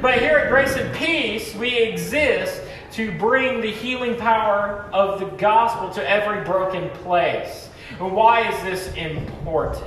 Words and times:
But 0.00 0.18
here 0.18 0.38
at 0.38 0.48
Grace 0.48 0.76
and 0.76 0.94
Peace, 0.96 1.54
we 1.54 1.76
exist 1.76 2.62
to 2.92 3.16
bring 3.18 3.60
the 3.60 3.70
healing 3.70 4.16
power 4.16 4.88
of 4.94 5.20
the 5.20 5.26
gospel 5.36 5.90
to 5.90 6.10
every 6.10 6.42
broken 6.42 6.88
place. 7.00 7.68
And 7.98 8.12
why 8.12 8.48
is 8.50 8.62
this 8.62 8.94
important? 8.96 9.84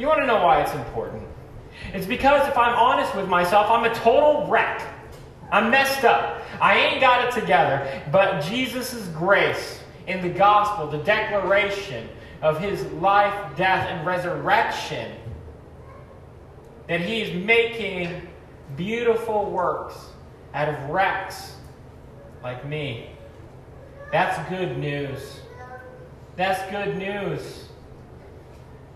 You 0.00 0.08
want 0.08 0.20
to 0.20 0.26
know 0.26 0.42
why 0.42 0.60
it's 0.62 0.74
important? 0.74 1.22
It's 1.92 2.06
because 2.06 2.48
if 2.48 2.58
I'm 2.58 2.74
honest 2.74 3.14
with 3.14 3.28
myself, 3.28 3.70
I'm 3.70 3.84
a 3.84 3.94
total 3.94 4.48
wreck. 4.48 4.82
I'm 5.52 5.70
messed 5.70 6.04
up. 6.04 6.42
I 6.60 6.76
ain't 6.76 7.00
got 7.00 7.24
it 7.28 7.40
together. 7.40 8.02
But 8.10 8.40
Jesus' 8.40 9.06
grace 9.08 9.80
in 10.08 10.20
the 10.20 10.30
gospel, 10.30 10.88
the 10.88 11.04
declaration 11.04 12.08
of 12.40 12.58
his 12.58 12.84
life, 12.94 13.56
death, 13.56 13.86
and 13.86 14.04
resurrection, 14.04 15.16
that 16.88 17.00
he's 17.00 17.32
making 17.46 18.28
beautiful 18.76 19.50
works 19.50 19.96
out 20.54 20.68
of 20.68 20.90
wrecks 20.90 21.56
like 22.42 22.66
me. 22.66 23.10
That's 24.10 24.48
good 24.48 24.78
news. 24.78 25.40
That's 26.36 26.70
good 26.70 26.96
news. 26.96 27.64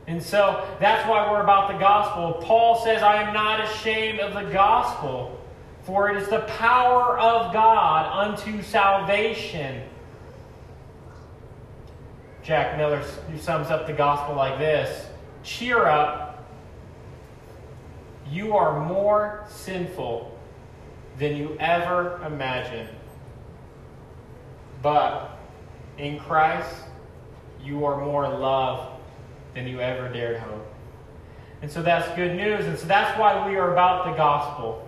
And 0.06 0.22
so 0.22 0.66
that's 0.78 1.08
why 1.08 1.30
we're 1.30 1.42
about 1.42 1.72
the 1.72 1.78
gospel. 1.78 2.40
Paul 2.44 2.82
says, 2.84 3.02
I 3.02 3.22
am 3.22 3.34
not 3.34 3.64
ashamed 3.64 4.20
of 4.20 4.34
the 4.34 4.50
gospel, 4.52 5.40
for 5.82 6.10
it 6.10 6.16
is 6.16 6.28
the 6.28 6.40
power 6.40 7.18
of 7.18 7.52
God 7.52 8.28
unto 8.28 8.62
salvation. 8.62 9.82
Jack 12.42 12.76
Miller 12.76 13.02
sums 13.40 13.68
up 13.70 13.88
the 13.88 13.92
gospel 13.92 14.36
like 14.36 14.58
this 14.58 15.06
Cheer 15.42 15.86
up. 15.86 16.25
You 18.30 18.56
are 18.56 18.84
more 18.84 19.44
sinful 19.48 20.36
than 21.18 21.36
you 21.36 21.56
ever 21.58 22.20
imagined. 22.26 22.88
But 24.82 25.38
in 25.98 26.18
Christ, 26.20 26.74
you 27.62 27.84
are 27.84 28.04
more 28.04 28.28
loved 28.28 29.00
than 29.54 29.66
you 29.66 29.80
ever 29.80 30.08
dared 30.08 30.38
hope. 30.38 30.66
And 31.62 31.70
so 31.70 31.82
that's 31.82 32.14
good 32.16 32.36
news. 32.36 32.66
And 32.66 32.78
so 32.78 32.86
that's 32.86 33.18
why 33.18 33.48
we 33.48 33.56
are 33.56 33.72
about 33.72 34.06
the 34.06 34.12
gospel. 34.12 34.82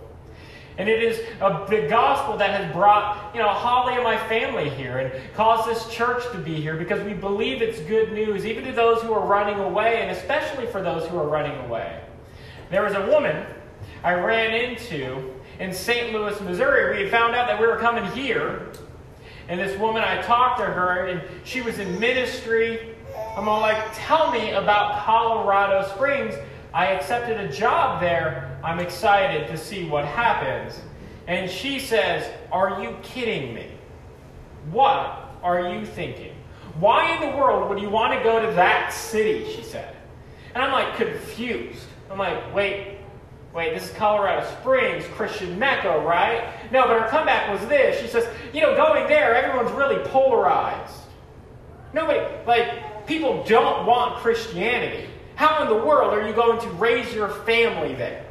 And 0.77 0.87
it 0.87 1.03
is 1.03 1.19
a, 1.41 1.65
the 1.69 1.87
gospel 1.89 2.37
that 2.37 2.51
has 2.51 2.71
brought, 2.71 3.35
you 3.35 3.41
know, 3.41 3.49
Holly 3.49 3.95
and 3.95 4.03
my 4.03 4.17
family 4.29 4.69
here 4.69 4.97
and 4.99 5.33
caused 5.33 5.67
this 5.67 5.93
church 5.93 6.23
to 6.31 6.37
be 6.37 6.55
here 6.55 6.77
because 6.77 7.03
we 7.03 7.13
believe 7.13 7.61
it's 7.61 7.81
good 7.81 8.13
news, 8.13 8.45
even 8.45 8.63
to 8.63 8.71
those 8.71 9.01
who 9.01 9.11
are 9.11 9.25
running 9.25 9.59
away, 9.59 10.01
and 10.01 10.11
especially 10.11 10.67
for 10.67 10.81
those 10.81 11.05
who 11.09 11.17
are 11.17 11.27
running 11.27 11.57
away. 11.65 11.99
There 12.69 12.83
was 12.83 12.93
a 12.93 13.05
woman 13.07 13.45
I 14.03 14.13
ran 14.13 14.53
into 14.53 15.33
in 15.59 15.73
St. 15.73 16.13
Louis, 16.13 16.39
Missouri. 16.41 16.97
We 16.97 17.03
had 17.03 17.11
found 17.11 17.35
out 17.35 17.47
that 17.47 17.59
we 17.59 17.67
were 17.67 17.77
coming 17.77 18.05
here. 18.11 18.71
And 19.47 19.59
this 19.59 19.77
woman, 19.79 20.03
I 20.03 20.21
talked 20.21 20.59
to 20.59 20.65
her, 20.65 21.07
and 21.07 21.21
she 21.43 21.61
was 21.61 21.79
in 21.79 21.99
ministry 21.99 22.95
I'm 23.39 23.47
all 23.47 23.61
like, 23.61 23.81
tell 23.93 24.31
me 24.31 24.51
about 24.51 25.03
Colorado 25.05 25.87
Springs. 25.89 26.35
I 26.73 26.87
accepted 26.87 27.39
a 27.39 27.51
job 27.51 28.01
there. 28.01 28.59
I'm 28.63 28.79
excited 28.79 29.47
to 29.47 29.57
see 29.57 29.87
what 29.87 30.05
happens. 30.05 30.79
And 31.27 31.49
she 31.49 31.79
says, 31.79 32.29
Are 32.51 32.81
you 32.81 32.97
kidding 33.01 33.53
me? 33.53 33.67
What 34.71 35.37
are 35.41 35.73
you 35.73 35.85
thinking? 35.85 36.33
Why 36.79 37.15
in 37.15 37.29
the 37.29 37.37
world 37.37 37.69
would 37.69 37.79
you 37.79 37.89
want 37.89 38.13
to 38.13 38.23
go 38.23 38.45
to 38.45 38.53
that 38.55 38.93
city? 38.93 39.51
She 39.55 39.63
said. 39.63 39.95
And 40.53 40.63
I'm 40.63 40.71
like 40.71 40.95
confused. 40.95 41.85
I'm 42.11 42.17
like, 42.17 42.53
wait, 42.53 42.97
wait, 43.53 43.73
this 43.73 43.89
is 43.89 43.95
Colorado 43.95 44.47
Springs, 44.59 45.05
Christian 45.13 45.57
Mecca, 45.59 45.99
right? 45.99 46.49
No, 46.71 46.87
but 46.87 47.01
her 47.01 47.07
comeback 47.09 47.51
was 47.51 47.67
this. 47.69 48.01
She 48.01 48.07
says, 48.07 48.27
you 48.53 48.61
know, 48.61 48.75
going 48.75 49.07
there, 49.07 49.35
everyone's 49.35 49.71
really 49.71 50.03
polarized. 50.09 50.95
Nobody, 51.93 52.19
like, 52.45 53.07
people 53.07 53.43
don't 53.43 53.85
want 53.85 54.17
Christianity. 54.17 55.07
How 55.35 55.63
in 55.63 55.69
the 55.69 55.85
world 55.85 56.13
are 56.13 56.27
you 56.27 56.33
going 56.33 56.59
to 56.61 56.69
raise 56.71 57.13
your 57.13 57.29
family 57.29 57.95
there? 57.95 58.25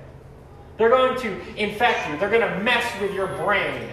They're 0.77 0.91
going 0.91 1.19
to 1.21 1.57
infect 1.57 2.09
you, 2.09 2.17
they're 2.19 2.31
going 2.31 2.49
to 2.49 2.61
mess 2.61 2.85
with 3.01 3.13
your 3.13 3.27
brain. 3.29 3.89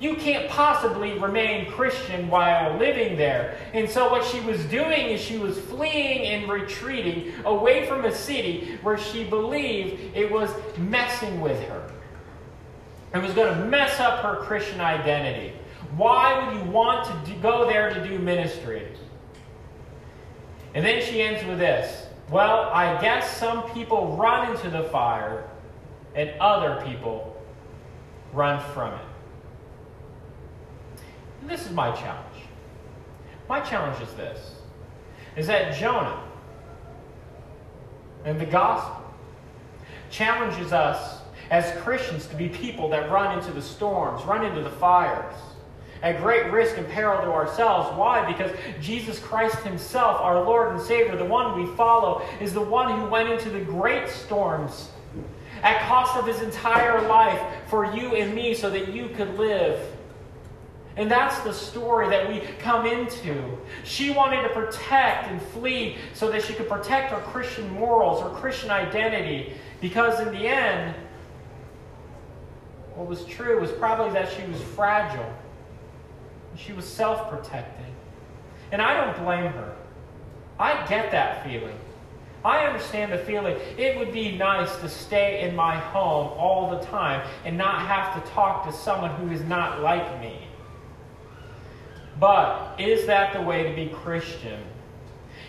You 0.00 0.14
can't 0.14 0.48
possibly 0.48 1.18
remain 1.18 1.70
Christian 1.72 2.28
while 2.28 2.76
living 2.78 3.16
there. 3.16 3.58
And 3.72 3.90
so, 3.90 4.10
what 4.10 4.24
she 4.24 4.40
was 4.40 4.64
doing 4.66 5.08
is 5.08 5.20
she 5.20 5.38
was 5.38 5.58
fleeing 5.58 6.26
and 6.26 6.50
retreating 6.50 7.32
away 7.44 7.86
from 7.86 8.04
a 8.04 8.14
city 8.14 8.78
where 8.82 8.96
she 8.96 9.24
believed 9.24 10.16
it 10.16 10.30
was 10.30 10.50
messing 10.76 11.40
with 11.40 11.60
her 11.64 11.90
and 13.12 13.22
was 13.22 13.32
going 13.32 13.52
to 13.52 13.64
mess 13.66 13.98
up 13.98 14.20
her 14.20 14.44
Christian 14.44 14.80
identity. 14.80 15.52
Why 15.96 16.46
would 16.46 16.56
you 16.56 16.70
want 16.70 17.26
to 17.26 17.34
go 17.34 17.66
there 17.66 17.92
to 17.92 18.06
do 18.06 18.18
ministry? 18.18 18.86
And 20.74 20.84
then 20.84 21.02
she 21.02 21.22
ends 21.22 21.44
with 21.44 21.58
this 21.58 22.06
Well, 22.30 22.70
I 22.72 23.00
guess 23.00 23.36
some 23.36 23.68
people 23.70 24.16
run 24.16 24.54
into 24.54 24.70
the 24.70 24.84
fire 24.90 25.48
and 26.14 26.30
other 26.40 26.84
people 26.86 27.36
run 28.32 28.62
from 28.72 28.94
it. 28.94 29.07
This 31.48 31.64
is 31.64 31.72
my 31.72 31.90
challenge. 31.92 32.44
My 33.48 33.60
challenge 33.60 34.02
is 34.02 34.14
this 34.14 34.54
is 35.36 35.46
that 35.46 35.74
Jonah 35.74 36.22
and 38.24 38.40
the 38.40 38.46
gospel 38.46 39.04
challenges 40.10 40.72
us 40.72 41.20
as 41.50 41.80
Christians 41.80 42.26
to 42.26 42.36
be 42.36 42.48
people 42.48 42.90
that 42.90 43.10
run 43.10 43.38
into 43.38 43.52
the 43.52 43.62
storms, 43.62 44.24
run 44.24 44.44
into 44.44 44.62
the 44.62 44.70
fires 44.70 45.34
at 46.02 46.20
great 46.20 46.50
risk 46.50 46.76
and 46.76 46.86
peril 46.88 47.20
to 47.22 47.30
ourselves. 47.30 47.96
Why? 47.96 48.30
Because 48.30 48.50
Jesus 48.80 49.18
Christ 49.18 49.56
Himself, 49.58 50.20
our 50.20 50.42
Lord 50.44 50.72
and 50.72 50.80
Savior, 50.80 51.16
the 51.16 51.24
one 51.24 51.58
we 51.58 51.74
follow, 51.76 52.22
is 52.40 52.52
the 52.52 52.60
one 52.60 52.98
who 52.98 53.06
went 53.06 53.30
into 53.30 53.48
the 53.48 53.60
great 53.60 54.08
storms 54.08 54.90
at 55.62 55.80
cost 55.88 56.16
of 56.16 56.26
His 56.26 56.42
entire 56.42 57.06
life 57.08 57.40
for 57.68 57.84
you 57.94 58.14
and 58.16 58.34
me 58.34 58.54
so 58.54 58.68
that 58.70 58.88
you 58.88 59.08
could 59.10 59.38
live. 59.38 59.80
And 60.98 61.10
that's 61.10 61.38
the 61.40 61.52
story 61.52 62.08
that 62.10 62.28
we 62.28 62.40
come 62.58 62.84
into. 62.84 63.56
She 63.84 64.10
wanted 64.10 64.42
to 64.42 64.48
protect 64.50 65.28
and 65.28 65.40
flee 65.40 65.96
so 66.12 66.30
that 66.30 66.44
she 66.44 66.52
could 66.52 66.68
protect 66.68 67.12
her 67.12 67.20
Christian 67.20 67.70
morals, 67.70 68.20
her 68.22 68.30
Christian 68.30 68.70
identity, 68.70 69.54
because 69.80 70.20
in 70.20 70.32
the 70.32 70.46
end, 70.46 70.94
what 72.94 73.06
was 73.06 73.24
true 73.24 73.60
was 73.60 73.70
probably 73.70 74.12
that 74.12 74.30
she 74.32 74.44
was 74.50 74.60
fragile 74.60 75.32
she 76.58 76.72
was 76.72 76.84
self 76.84 77.30
protecting. 77.30 77.86
And 78.72 78.82
I 78.82 78.94
don't 78.94 79.24
blame 79.24 79.52
her. 79.52 79.74
I 80.58 80.86
get 80.86 81.10
that 81.12 81.44
feeling. 81.44 81.78
I 82.44 82.66
understand 82.66 83.12
the 83.12 83.18
feeling. 83.18 83.56
It 83.76 83.98
would 83.98 84.12
be 84.12 84.36
nice 84.36 84.74
to 84.76 84.88
stay 84.88 85.48
in 85.48 85.56
my 85.56 85.76
home 85.76 86.28
all 86.36 86.70
the 86.70 86.84
time 86.86 87.26
and 87.44 87.56
not 87.56 87.86
have 87.86 88.22
to 88.22 88.30
talk 88.30 88.66
to 88.66 88.72
someone 88.72 89.10
who 89.16 89.30
is 89.32 89.42
not 89.42 89.80
like 89.80 90.20
me. 90.20 90.47
But 92.18 92.80
is 92.80 93.06
that 93.06 93.32
the 93.32 93.42
way 93.42 93.62
to 93.68 93.74
be 93.74 93.88
Christian? 93.94 94.60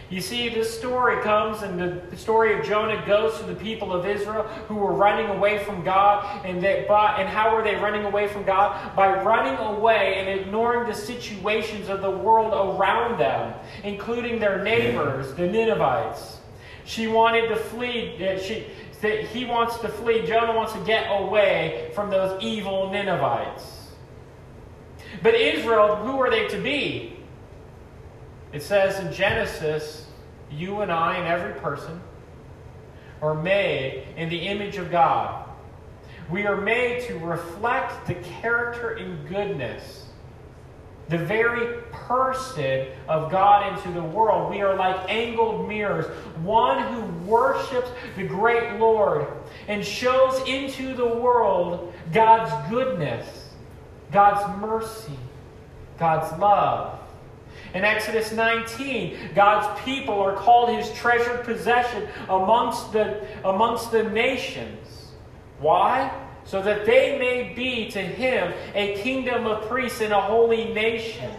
You 0.10 0.22
see, 0.22 0.50
this 0.50 0.76
story 0.76 1.22
comes, 1.22 1.62
and 1.62 1.80
the 1.80 2.18
story 2.18 2.58
of 2.58 2.66
Jonah 2.66 3.04
goes 3.06 3.38
to 3.40 3.46
the 3.46 3.54
people 3.54 3.94
of 3.94 4.08
Israel 4.08 4.44
who 4.68 4.74
were 4.74 4.92
running 4.92 5.28
away 5.28 5.64
from 5.64 5.84
God. 5.84 6.44
And, 6.46 6.60
they, 6.64 6.88
and 6.88 7.30
how 7.30 7.56
were 7.56 7.62
they 7.62 7.76
running 7.76 8.06
away 8.06 8.28
from 8.28 8.44
God? 8.44 8.96
By 8.96 9.22
running 9.22 9.56
away 9.60 10.16
and 10.18 10.40
ignoring 10.40 10.90
the 10.90 10.96
situations 10.96 11.90
of 11.90 12.02
the 12.02 12.10
world 12.10 12.54
around 12.54 13.20
them, 13.20 13.54
including 13.84 14.40
their 14.40 14.64
neighbors, 14.64 15.36
the 15.36 15.46
Ninevites. 15.46 16.40
She 16.86 17.06
wanted 17.06 17.50
to 17.50 17.56
flee. 17.56 18.16
She, 18.44 18.66
that 19.02 19.26
he 19.26 19.46
wants 19.46 19.78
to 19.78 19.90
flee. 19.90 20.26
Jonah 20.26 20.56
wants 20.56 20.74
to 20.74 20.80
get 20.86 21.06
away 21.08 21.92
from 21.94 22.10
those 22.10 22.42
evil 22.42 22.92
Ninevites. 22.92 23.79
But 25.22 25.36
Israel, 25.36 25.96
who 25.98 26.22
are 26.22 26.30
they 26.30 26.48
to 26.48 26.62
be? 26.62 27.18
It 28.52 28.64
says 28.64 29.00
in 29.00 29.14
Genesis, 29.14 30.08
you 30.52 30.82
and 30.82 30.92
I 30.92 31.18
and 31.18 31.28
every 31.28 31.60
person 31.60 32.02
are 33.22 33.36
made 33.36 34.06
in 34.16 34.30
the 34.30 34.48
image 34.48 34.78
of 34.78 34.90
God. 34.90 35.46
We 36.30 36.46
are 36.46 36.60
made 36.60 37.04
to 37.08 37.18
reflect 37.18 38.08
the 38.08 38.16
character 38.16 38.92
and 38.92 39.28
goodness, 39.28 40.06
the 41.10 41.18
very 41.18 41.82
person 41.92 42.88
of 43.08 43.32
God 43.32 43.78
into 43.78 43.92
the 43.92 44.04
world. 44.04 44.52
We 44.52 44.62
are 44.62 44.76
like 44.76 45.10
angled 45.10 45.68
mirrors, 45.68 46.06
one 46.44 46.94
who 46.94 47.02
worships 47.30 47.90
the 48.16 48.24
great 48.24 48.80
Lord 48.80 49.28
and 49.68 49.84
shows 49.84 50.40
into 50.48 50.94
the 50.96 51.08
world 51.08 51.94
God's 52.14 52.70
goodness, 52.70 53.39
God's 54.12 54.60
mercy, 54.60 55.18
God's 55.98 56.38
love. 56.40 57.00
In 57.74 57.84
Exodus 57.84 58.32
19, 58.32 59.32
God's 59.36 59.82
people 59.82 60.20
are 60.20 60.36
called 60.36 60.70
his 60.70 60.92
treasured 60.94 61.44
possession 61.44 62.08
amongst 62.30 62.92
the, 62.94 63.26
amongst 63.44 63.92
the 63.92 64.04
nations. 64.04 65.12
Why? 65.60 66.12
so 66.50 66.64
that 66.64 66.84
they 66.84 67.20
may 67.20 67.54
be 67.54 67.92
to 67.92 68.02
him 68.02 68.52
a 68.74 68.96
kingdom 69.04 69.46
of 69.46 69.68
priests 69.70 70.02
and 70.02 70.12
a 70.12 70.20
holy 70.20 70.74
nation. 70.74 71.30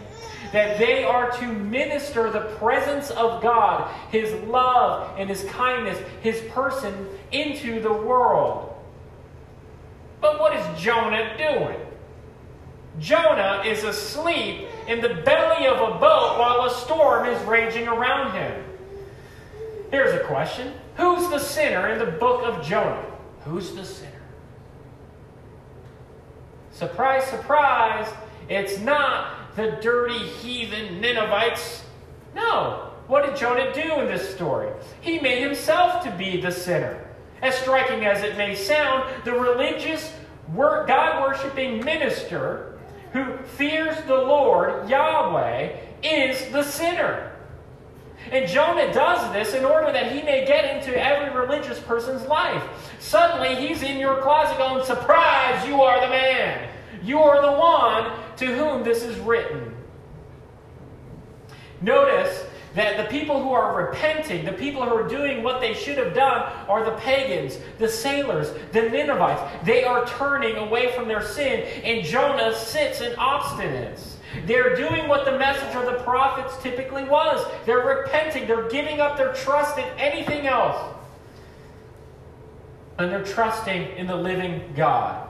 That 0.53 0.79
they 0.79 1.03
are 1.03 1.31
to 1.31 1.47
minister 1.47 2.31
the 2.31 2.55
presence 2.57 3.09
of 3.11 3.41
God, 3.41 3.93
his 4.09 4.33
love 4.47 5.13
and 5.17 5.29
his 5.29 5.43
kindness, 5.45 6.01
his 6.21 6.39
person 6.51 7.09
into 7.33 7.81
the 7.81 7.91
world. 7.91 8.73
But 10.21 10.39
what 10.39 10.55
is 10.55 10.81
Jonah 10.81 11.35
doing? 11.37 11.77
Jonah 12.99 13.63
is 13.65 13.83
asleep 13.83 14.67
in 14.87 15.01
the 15.01 15.21
belly 15.25 15.67
of 15.67 15.77
a 15.77 15.99
boat 15.99 16.37
while 16.37 16.65
a 16.65 16.73
storm 16.73 17.27
is 17.27 17.41
raging 17.47 17.87
around 17.87 18.33
him. 18.33 18.63
Here's 19.91 20.13
a 20.13 20.23
question 20.25 20.73
Who's 20.95 21.29
the 21.29 21.39
sinner 21.39 21.89
in 21.89 21.99
the 21.99 22.17
book 22.17 22.43
of 22.43 22.65
Jonah? 22.65 23.05
Who's 23.43 23.73
the 23.73 23.85
sinner? 23.85 24.11
Surprise, 26.71 27.23
surprise, 27.25 28.11
it's 28.49 28.79
not 28.79 29.55
the 29.55 29.77
dirty 29.81 30.19
heathen 30.19 30.99
Ninevites. 31.01 31.83
No. 32.33 32.87
What 33.07 33.25
did 33.25 33.35
Jonah 33.35 33.73
do 33.73 33.99
in 33.99 34.07
this 34.07 34.33
story? 34.33 34.69
He 35.01 35.19
made 35.19 35.43
himself 35.43 36.03
to 36.05 36.11
be 36.11 36.39
the 36.39 36.51
sinner. 36.51 37.05
As 37.41 37.55
striking 37.55 38.05
as 38.05 38.23
it 38.23 38.37
may 38.37 38.55
sound, 38.55 39.09
the 39.25 39.33
religious, 39.33 40.13
God 40.55 41.21
worshiping 41.21 41.83
minister 41.83 42.70
who 43.13 43.37
fears 43.57 43.95
the 44.07 44.15
Lord, 44.15 44.89
Yahweh, 44.89 45.75
is 46.03 46.51
the 46.51 46.63
sinner. 46.63 47.31
And 48.31 48.47
Jonah 48.47 48.93
does 48.93 49.31
this 49.33 49.53
in 49.53 49.65
order 49.65 49.91
that 49.91 50.11
he 50.11 50.21
may 50.21 50.45
get 50.45 50.77
into 50.77 50.95
every 50.95 51.37
religious 51.37 51.79
person's 51.79 52.25
life. 52.27 52.63
Suddenly, 52.99 53.67
he's 53.67 53.81
in 53.81 53.97
your 53.97 54.21
closet 54.21 54.57
going, 54.57 54.85
Surprise, 54.85 55.67
you 55.67 55.81
are 55.81 55.99
the 56.01 56.07
man. 56.07 56.69
You 57.03 57.19
are 57.19 57.41
the 57.41 57.57
one 57.57 58.11
to 58.37 58.45
whom 58.55 58.83
this 58.83 59.03
is 59.03 59.17
written. 59.19 59.75
Notice 61.81 62.45
that 62.75 62.97
the 62.97 63.03
people 63.11 63.41
who 63.41 63.51
are 63.51 63.87
repenting, 63.87 64.45
the 64.45 64.53
people 64.53 64.83
who 64.83 64.95
are 64.95 65.07
doing 65.07 65.43
what 65.43 65.59
they 65.59 65.73
should 65.73 65.97
have 65.97 66.13
done, 66.13 66.51
are 66.67 66.85
the 66.85 66.95
pagans, 66.97 67.57
the 67.79 67.87
sailors, 67.87 68.51
the 68.71 68.83
Ninevites. 68.83 69.65
They 69.65 69.83
are 69.83 70.05
turning 70.05 70.55
away 70.55 70.93
from 70.93 71.07
their 71.07 71.21
sin, 71.21 71.61
and 71.83 72.05
Jonah 72.05 72.55
sits 72.55 73.01
in 73.01 73.13
obstinance. 73.13 74.15
They're 74.45 74.75
doing 74.75 75.09
what 75.09 75.25
the 75.25 75.37
message 75.37 75.75
of 75.75 75.85
the 75.85 76.01
prophets 76.03 76.55
typically 76.63 77.03
was. 77.03 77.45
They're 77.65 77.85
repenting, 77.85 78.47
they're 78.47 78.69
giving 78.69 79.01
up 79.01 79.17
their 79.17 79.33
trust 79.33 79.77
in 79.77 79.85
anything 79.97 80.47
else. 80.47 80.95
And 82.97 83.11
they're 83.11 83.25
trusting 83.25 83.97
in 83.97 84.07
the 84.07 84.15
living 84.15 84.73
God. 84.75 85.27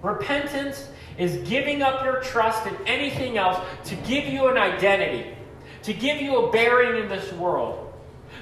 Repentance 0.00 0.88
is 1.18 1.36
giving 1.48 1.82
up 1.82 2.02
your 2.04 2.20
trust 2.20 2.66
in 2.66 2.74
anything 2.86 3.36
else 3.36 3.62
to 3.84 3.94
give 3.96 4.24
you 4.24 4.48
an 4.48 4.56
identity 4.56 5.34
to 5.82 5.92
give 5.92 6.20
you 6.20 6.46
a 6.46 6.52
bearing 6.52 7.02
in 7.02 7.08
this 7.08 7.32
world, 7.32 7.92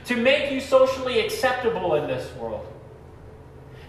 to 0.06 0.16
make 0.16 0.50
you 0.52 0.60
socially 0.60 1.20
acceptable 1.20 1.94
in 1.94 2.06
this 2.06 2.32
world, 2.36 2.66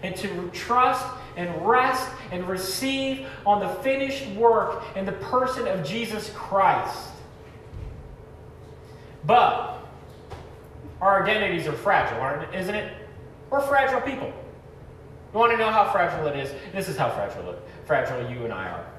and 0.02 0.16
to 0.16 0.50
trust 0.52 1.04
and 1.36 1.66
rest 1.66 2.08
and 2.30 2.48
receive 2.48 3.26
on 3.46 3.60
the 3.60 3.68
finished 3.82 4.26
work 4.30 4.82
in 4.96 5.06
the 5.06 5.12
person 5.12 5.66
of 5.68 5.84
Jesus 5.86 6.30
Christ. 6.34 7.08
But 9.24 9.78
our 11.00 11.22
identities 11.22 11.66
are 11.66 11.72
fragile, 11.72 12.20
aren't 12.20 12.54
isn't 12.54 12.74
it? 12.74 12.92
We're 13.50 13.60
fragile 13.60 14.00
people. 14.00 14.32
You 15.32 15.38
want 15.38 15.52
to 15.52 15.58
know 15.58 15.70
how 15.70 15.90
fragile 15.90 16.26
it 16.26 16.36
is? 16.36 16.52
This 16.72 16.88
is 16.88 16.96
how 16.96 17.10
fragile, 17.10 17.56
fragile 17.86 18.30
you 18.30 18.44
and 18.44 18.52
I 18.52 18.68
are. 18.68 18.91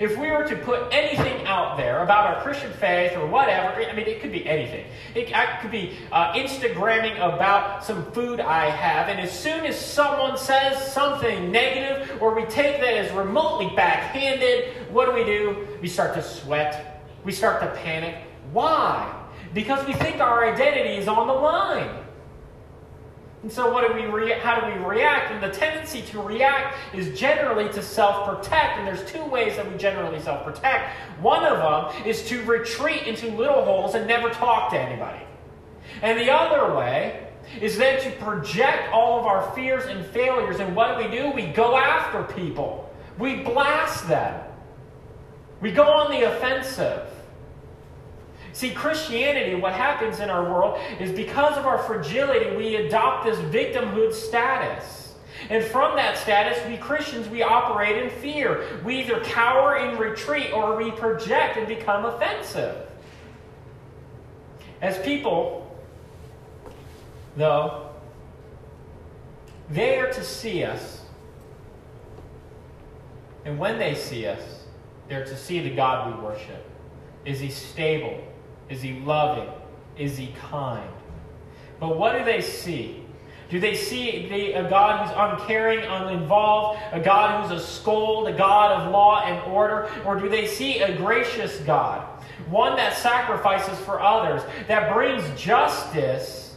If 0.00 0.16
we 0.16 0.30
were 0.30 0.44
to 0.48 0.56
put 0.56 0.88
anything 0.92 1.46
out 1.46 1.76
there 1.76 2.02
about 2.02 2.34
our 2.34 2.42
Christian 2.42 2.72
faith 2.72 3.16
or 3.16 3.26
whatever, 3.26 3.82
I 3.82 3.94
mean, 3.94 4.06
it 4.06 4.20
could 4.20 4.32
be 4.32 4.46
anything. 4.46 4.86
It 5.14 5.32
could 5.60 5.70
be 5.70 5.96
uh, 6.10 6.32
Instagramming 6.32 7.16
about 7.16 7.84
some 7.84 8.10
food 8.12 8.40
I 8.40 8.70
have, 8.70 9.08
and 9.08 9.20
as 9.20 9.38
soon 9.38 9.64
as 9.64 9.78
someone 9.78 10.36
says 10.38 10.92
something 10.92 11.50
negative 11.50 12.20
or 12.20 12.34
we 12.34 12.44
take 12.46 12.80
that 12.80 12.94
as 12.94 13.12
remotely 13.12 13.70
backhanded, 13.76 14.90
what 14.90 15.06
do 15.06 15.12
we 15.12 15.24
do? 15.24 15.68
We 15.80 15.88
start 15.88 16.14
to 16.14 16.22
sweat. 16.22 17.02
We 17.24 17.32
start 17.32 17.60
to 17.60 17.68
panic. 17.80 18.16
Why? 18.52 19.20
Because 19.54 19.86
we 19.86 19.92
think 19.94 20.20
our 20.20 20.46
identity 20.46 20.96
is 20.96 21.08
on 21.08 21.26
the 21.26 21.32
line. 21.32 22.01
And 23.42 23.50
so, 23.50 23.72
what 23.72 23.86
do 23.86 23.94
we 23.94 24.06
re- 24.06 24.38
how 24.38 24.60
do 24.60 24.66
we 24.66 24.84
react? 24.84 25.32
And 25.32 25.42
the 25.42 25.50
tendency 25.50 26.02
to 26.02 26.22
react 26.22 26.76
is 26.94 27.18
generally 27.18 27.68
to 27.72 27.82
self 27.82 28.28
protect. 28.28 28.78
And 28.78 28.86
there's 28.86 29.10
two 29.10 29.24
ways 29.24 29.56
that 29.56 29.70
we 29.70 29.76
generally 29.76 30.20
self 30.20 30.44
protect. 30.44 30.96
One 31.20 31.44
of 31.44 31.58
them 31.58 32.06
is 32.06 32.22
to 32.28 32.44
retreat 32.44 33.02
into 33.02 33.26
little 33.28 33.64
holes 33.64 33.94
and 33.96 34.06
never 34.06 34.30
talk 34.30 34.70
to 34.70 34.78
anybody. 34.78 35.24
And 36.02 36.18
the 36.18 36.30
other 36.32 36.74
way 36.76 37.28
is 37.60 37.76
then 37.76 38.00
to 38.02 38.10
project 38.24 38.92
all 38.92 39.18
of 39.18 39.26
our 39.26 39.52
fears 39.54 39.86
and 39.86 40.06
failures. 40.06 40.60
And 40.60 40.76
what 40.76 40.96
do 40.96 41.04
we 41.04 41.10
do? 41.10 41.30
We 41.32 41.46
go 41.46 41.76
after 41.76 42.22
people, 42.34 42.94
we 43.18 43.42
blast 43.42 44.06
them, 44.06 44.40
we 45.60 45.72
go 45.72 45.84
on 45.84 46.12
the 46.12 46.32
offensive. 46.32 47.08
See, 48.52 48.70
Christianity, 48.70 49.54
what 49.54 49.72
happens 49.72 50.20
in 50.20 50.28
our 50.28 50.44
world 50.44 50.78
is 51.00 51.10
because 51.10 51.56
of 51.56 51.64
our 51.64 51.78
fragility, 51.78 52.54
we 52.54 52.76
adopt 52.76 53.24
this 53.24 53.38
victimhood 53.38 54.12
status. 54.12 55.14
And 55.48 55.64
from 55.64 55.96
that 55.96 56.18
status, 56.18 56.58
we 56.68 56.76
Christians, 56.76 57.28
we 57.28 57.42
operate 57.42 58.02
in 58.02 58.10
fear. 58.10 58.80
We 58.84 59.00
either 59.00 59.20
cower 59.20 59.76
in 59.76 59.98
retreat 59.98 60.52
or 60.52 60.76
we 60.76 60.90
project 60.90 61.56
and 61.56 61.66
become 61.66 62.04
offensive. 62.04 62.76
As 64.80 64.98
people, 64.98 65.76
though, 67.36 67.90
they 69.70 69.98
are 69.98 70.12
to 70.12 70.22
see 70.22 70.64
us. 70.64 71.00
And 73.44 73.58
when 73.58 73.78
they 73.78 73.94
see 73.94 74.26
us, 74.26 74.42
they're 75.08 75.24
to 75.24 75.36
see 75.36 75.60
the 75.60 75.74
God 75.74 76.14
we 76.14 76.22
worship. 76.22 76.64
Is 77.24 77.40
he 77.40 77.50
stable? 77.50 78.22
Is 78.72 78.80
he 78.80 78.94
loving? 79.00 79.50
Is 79.98 80.16
he 80.16 80.34
kind? 80.48 80.88
But 81.78 81.98
what 81.98 82.16
do 82.16 82.24
they 82.24 82.40
see? 82.40 83.04
Do 83.50 83.60
they 83.60 83.74
see 83.74 84.54
a 84.54 84.66
God 84.66 85.06
who's 85.06 85.14
uncaring, 85.14 85.80
uninvolved, 85.80 86.80
a 86.90 86.98
God 86.98 87.42
who's 87.42 87.60
a 87.60 87.62
scold, 87.62 88.28
a 88.28 88.32
God 88.32 88.80
of 88.80 88.90
law 88.90 89.24
and 89.24 89.52
order? 89.52 89.90
Or 90.06 90.18
do 90.18 90.30
they 90.30 90.46
see 90.46 90.78
a 90.78 90.96
gracious 90.96 91.58
God, 91.66 92.00
one 92.48 92.76
that 92.76 92.96
sacrifices 92.96 93.78
for 93.80 94.00
others, 94.00 94.40
that 94.68 94.90
brings 94.94 95.22
justice 95.38 96.56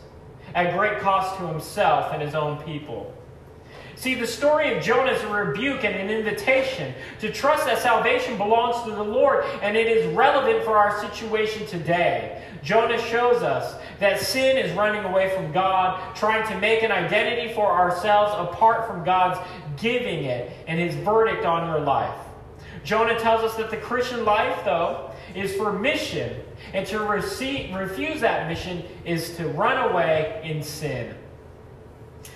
at 0.53 0.73
great 0.73 0.99
cost 0.99 1.37
to 1.39 1.47
himself 1.47 2.13
and 2.13 2.21
his 2.21 2.33
own 2.33 2.63
people? 2.63 3.13
See, 3.95 4.13
the 4.13 4.27
story 4.27 4.75
of 4.75 4.83
Jonah 4.83 5.13
is 5.13 5.23
a 5.23 5.29
rebuke 5.29 5.85
and 5.85 5.95
an 5.95 6.09
invitation 6.09 6.93
to 7.19 7.31
trust 7.31 7.65
that 7.65 7.79
salvation 7.79 8.37
belongs 8.37 8.83
to 8.83 8.91
the 8.91 9.03
Lord 9.03 9.45
and 9.61 9.77
it 9.77 9.87
is 9.87 10.13
relevant 10.13 10.65
for 10.65 10.77
our 10.77 10.99
situation 10.99 11.65
today. 11.65 12.43
Jonah 12.61 12.99
shows 12.99 13.41
us 13.41 13.79
that 13.99 14.19
sin 14.19 14.57
is 14.57 14.71
running 14.73 15.05
away 15.05 15.33
from 15.35 15.51
God, 15.51 16.15
trying 16.15 16.45
to 16.47 16.59
make 16.59 16.83
an 16.83 16.91
identity 16.91 17.53
for 17.53 17.71
ourselves 17.71 18.33
apart 18.37 18.87
from 18.87 19.05
God's 19.05 19.39
giving 19.77 20.25
it 20.25 20.51
and 20.67 20.79
his 20.79 20.95
verdict 20.95 21.45
on 21.45 21.67
your 21.69 21.79
life. 21.79 22.17
Jonah 22.83 23.19
tells 23.19 23.41
us 23.41 23.55
that 23.55 23.71
the 23.71 23.77
Christian 23.77 24.25
life, 24.25 24.63
though, 24.65 25.11
is 25.33 25.55
for 25.55 25.73
mission, 25.73 26.39
and 26.73 26.85
to 26.87 26.99
receive, 26.99 27.73
refuse 27.73 28.21
that 28.21 28.47
mission 28.47 28.83
is 29.05 29.35
to 29.37 29.47
run 29.49 29.89
away 29.89 30.41
in 30.43 30.61
sin. 30.61 31.15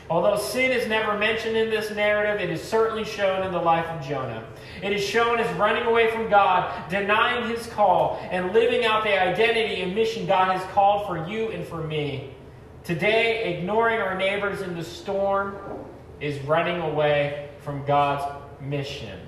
Although 0.10 0.38
sin 0.38 0.72
is 0.72 0.88
never 0.88 1.18
mentioned 1.18 1.56
in 1.56 1.70
this 1.70 1.92
narrative, 1.92 2.42
it 2.42 2.50
is 2.50 2.62
certainly 2.62 3.06
shown 3.06 3.46
in 3.46 3.52
the 3.52 3.60
life 3.60 3.86
of 3.86 4.06
Jonah. 4.06 4.44
It 4.82 4.92
is 4.92 5.04
shown 5.04 5.40
as 5.40 5.58
running 5.58 5.84
away 5.84 6.12
from 6.12 6.30
God, 6.30 6.90
denying 6.90 7.48
his 7.50 7.68
call, 7.68 8.20
and 8.32 8.52
living 8.54 8.86
out 8.86 9.04
the 9.04 9.22
identity 9.22 9.82
and 9.82 9.94
mission 9.94 10.26
God 10.26 10.58
has 10.58 10.64
called 10.72 11.06
for 11.06 11.30
you 11.30 11.50
and 11.50 11.66
for 11.66 11.84
me. 11.84 12.34
Today, 12.84 13.54
ignoring 13.54 14.00
our 14.00 14.18
neighbors 14.18 14.62
in 14.62 14.76
the 14.76 14.84
storm 14.84 15.58
is 16.20 16.40
running 16.46 16.82
away 16.82 17.50
from 17.60 17.86
God's 17.86 18.26
mission. 18.62 19.20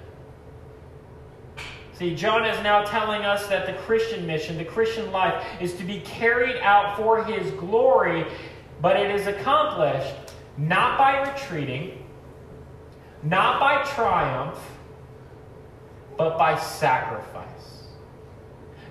See, 1.94 2.16
Jonah 2.16 2.48
is 2.48 2.64
now 2.64 2.84
telling 2.84 3.22
us 3.22 3.46
that 3.48 3.68
the 3.68 3.74
Christian 3.84 4.26
mission, 4.26 4.58
the 4.58 4.66
Christian 4.66 5.12
life, 5.12 5.46
is 5.62 5.76
to 5.76 5.84
be 5.84 6.00
carried 6.00 6.58
out 6.58 6.98
for 6.98 7.24
his 7.24 7.52
glory, 7.52 8.26
but 8.82 8.98
it 8.98 9.12
is 9.12 9.28
accomplished 9.28 10.31
not 10.62 10.98
by 10.98 11.32
retreating, 11.32 12.06
not 13.24 13.60
by 13.60 13.84
triumph, 13.84 14.60
but 16.18 16.38
by 16.38 16.58
sacrifice. 16.60 17.48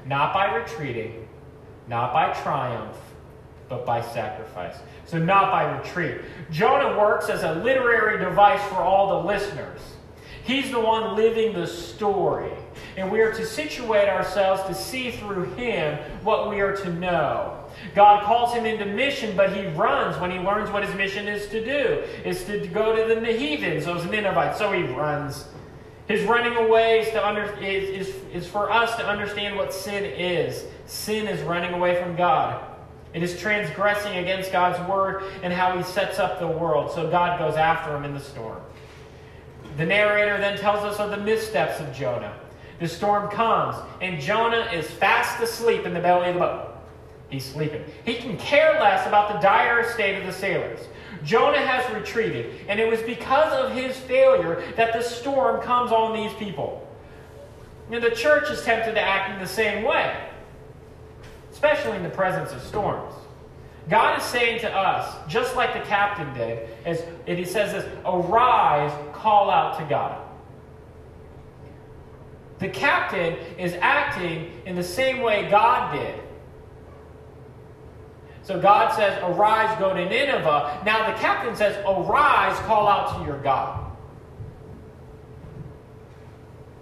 Not 0.04 0.34
by 0.34 0.56
retreating, 0.56 1.28
not 1.86 2.12
by 2.12 2.32
triumph, 2.42 2.96
but 3.68 3.86
by 3.86 4.02
sacrifice. 4.02 4.78
So, 5.06 5.18
not 5.18 5.52
by 5.52 5.78
retreat. 5.78 6.22
Jonah 6.50 6.98
works 6.98 7.28
as 7.28 7.44
a 7.44 7.54
literary 7.54 8.18
device 8.18 8.62
for 8.68 8.76
all 8.76 9.22
the 9.22 9.28
listeners. 9.28 9.80
He's 10.50 10.72
the 10.72 10.80
one 10.80 11.14
living 11.14 11.52
the 11.52 11.64
story. 11.64 12.50
And 12.96 13.08
we 13.08 13.20
are 13.20 13.32
to 13.32 13.46
situate 13.46 14.08
ourselves 14.08 14.64
to 14.64 14.74
see 14.74 15.12
through 15.12 15.44
him 15.54 15.96
what 16.24 16.50
we 16.50 16.60
are 16.60 16.76
to 16.78 16.92
know. 16.94 17.64
God 17.94 18.24
calls 18.24 18.52
him 18.52 18.66
into 18.66 18.84
mission, 18.84 19.36
but 19.36 19.56
he 19.56 19.66
runs 19.68 20.20
when 20.20 20.32
he 20.32 20.40
learns 20.40 20.68
what 20.70 20.84
his 20.84 20.92
mission 20.96 21.28
is 21.28 21.46
to 21.50 21.64
do. 21.64 22.02
Is 22.24 22.42
to 22.46 22.66
go 22.66 22.96
to 22.96 23.20
the 23.20 23.32
heathens, 23.32 23.84
those 23.84 24.04
Ninevites. 24.06 24.58
So 24.58 24.72
he 24.72 24.82
runs. 24.82 25.46
His 26.08 26.24
running 26.24 26.56
away 26.56 27.02
is, 27.02 27.10
to 27.10 27.24
under, 27.24 27.44
is, 27.62 28.08
is, 28.08 28.14
is 28.32 28.46
for 28.48 28.72
us 28.72 28.96
to 28.96 29.06
understand 29.06 29.54
what 29.54 29.72
sin 29.72 30.04
is. 30.04 30.64
Sin 30.86 31.28
is 31.28 31.40
running 31.42 31.74
away 31.74 32.02
from 32.02 32.16
God. 32.16 32.64
It 33.14 33.22
is 33.22 33.38
transgressing 33.38 34.16
against 34.16 34.50
God's 34.50 34.80
word 34.88 35.22
and 35.44 35.52
how 35.52 35.76
he 35.76 35.84
sets 35.84 36.18
up 36.18 36.40
the 36.40 36.48
world. 36.48 36.90
So 36.90 37.08
God 37.08 37.38
goes 37.38 37.54
after 37.54 37.94
him 37.94 38.04
in 38.04 38.14
the 38.14 38.20
storm. 38.20 38.60
The 39.76 39.86
narrator 39.86 40.38
then 40.38 40.58
tells 40.58 40.84
us 40.84 40.98
of 40.98 41.10
the 41.10 41.16
missteps 41.16 41.80
of 41.80 41.92
Jonah. 41.94 42.38
The 42.78 42.88
storm 42.88 43.30
comes, 43.30 43.76
and 44.00 44.20
Jonah 44.20 44.68
is 44.72 44.90
fast 44.90 45.42
asleep 45.42 45.84
in 45.84 45.94
the 45.94 46.00
belly 46.00 46.28
of 46.28 46.34
the 46.34 46.40
boat. 46.40 46.66
He's 47.28 47.44
sleeping. 47.44 47.84
He 48.04 48.14
can 48.14 48.36
care 48.38 48.80
less 48.80 49.06
about 49.06 49.32
the 49.32 49.38
dire 49.38 49.88
state 49.92 50.18
of 50.18 50.26
the 50.26 50.32
sailors. 50.32 50.80
Jonah 51.22 51.64
has 51.64 51.88
retreated, 51.94 52.66
and 52.68 52.80
it 52.80 52.90
was 52.90 53.00
because 53.02 53.52
of 53.52 53.72
his 53.72 53.96
failure 53.96 54.64
that 54.76 54.92
the 54.92 55.02
storm 55.02 55.60
comes 55.62 55.92
on 55.92 56.14
these 56.14 56.32
people. 56.34 56.86
And 57.90 58.02
the 58.02 58.10
church 58.10 58.50
is 58.50 58.62
tempted 58.62 58.94
to 58.94 59.00
act 59.00 59.32
in 59.32 59.40
the 59.40 59.46
same 59.46 59.84
way, 59.84 60.16
especially 61.52 61.96
in 61.96 62.02
the 62.02 62.10
presence 62.10 62.52
of 62.52 62.62
storms. 62.62 63.12
God 63.88 64.18
is 64.18 64.24
saying 64.24 64.60
to 64.60 64.72
us, 64.72 65.14
just 65.28 65.56
like 65.56 65.72
the 65.74 65.80
captain 65.80 66.32
did, 66.34 66.68
as 66.84 67.02
he 67.26 67.44
says 67.44 67.72
this, 67.72 67.84
arise, 68.04 68.92
call 69.20 69.50
out 69.50 69.78
to 69.78 69.84
God. 69.84 70.26
The 72.58 72.68
captain 72.68 73.36
is 73.58 73.74
acting 73.80 74.52
in 74.66 74.76
the 74.76 74.82
same 74.82 75.20
way 75.20 75.48
God 75.50 75.94
did. 75.94 76.20
So 78.42 78.60
God 78.60 78.94
says, 78.94 79.18
Arise, 79.22 79.78
go 79.78 79.94
to 79.94 80.04
Nineveh. 80.04 80.82
Now 80.84 81.10
the 81.10 81.18
captain 81.18 81.54
says, 81.56 81.76
Arise, 81.86 82.58
call 82.60 82.88
out 82.88 83.18
to 83.18 83.24
your 83.24 83.40
God. 83.40 83.90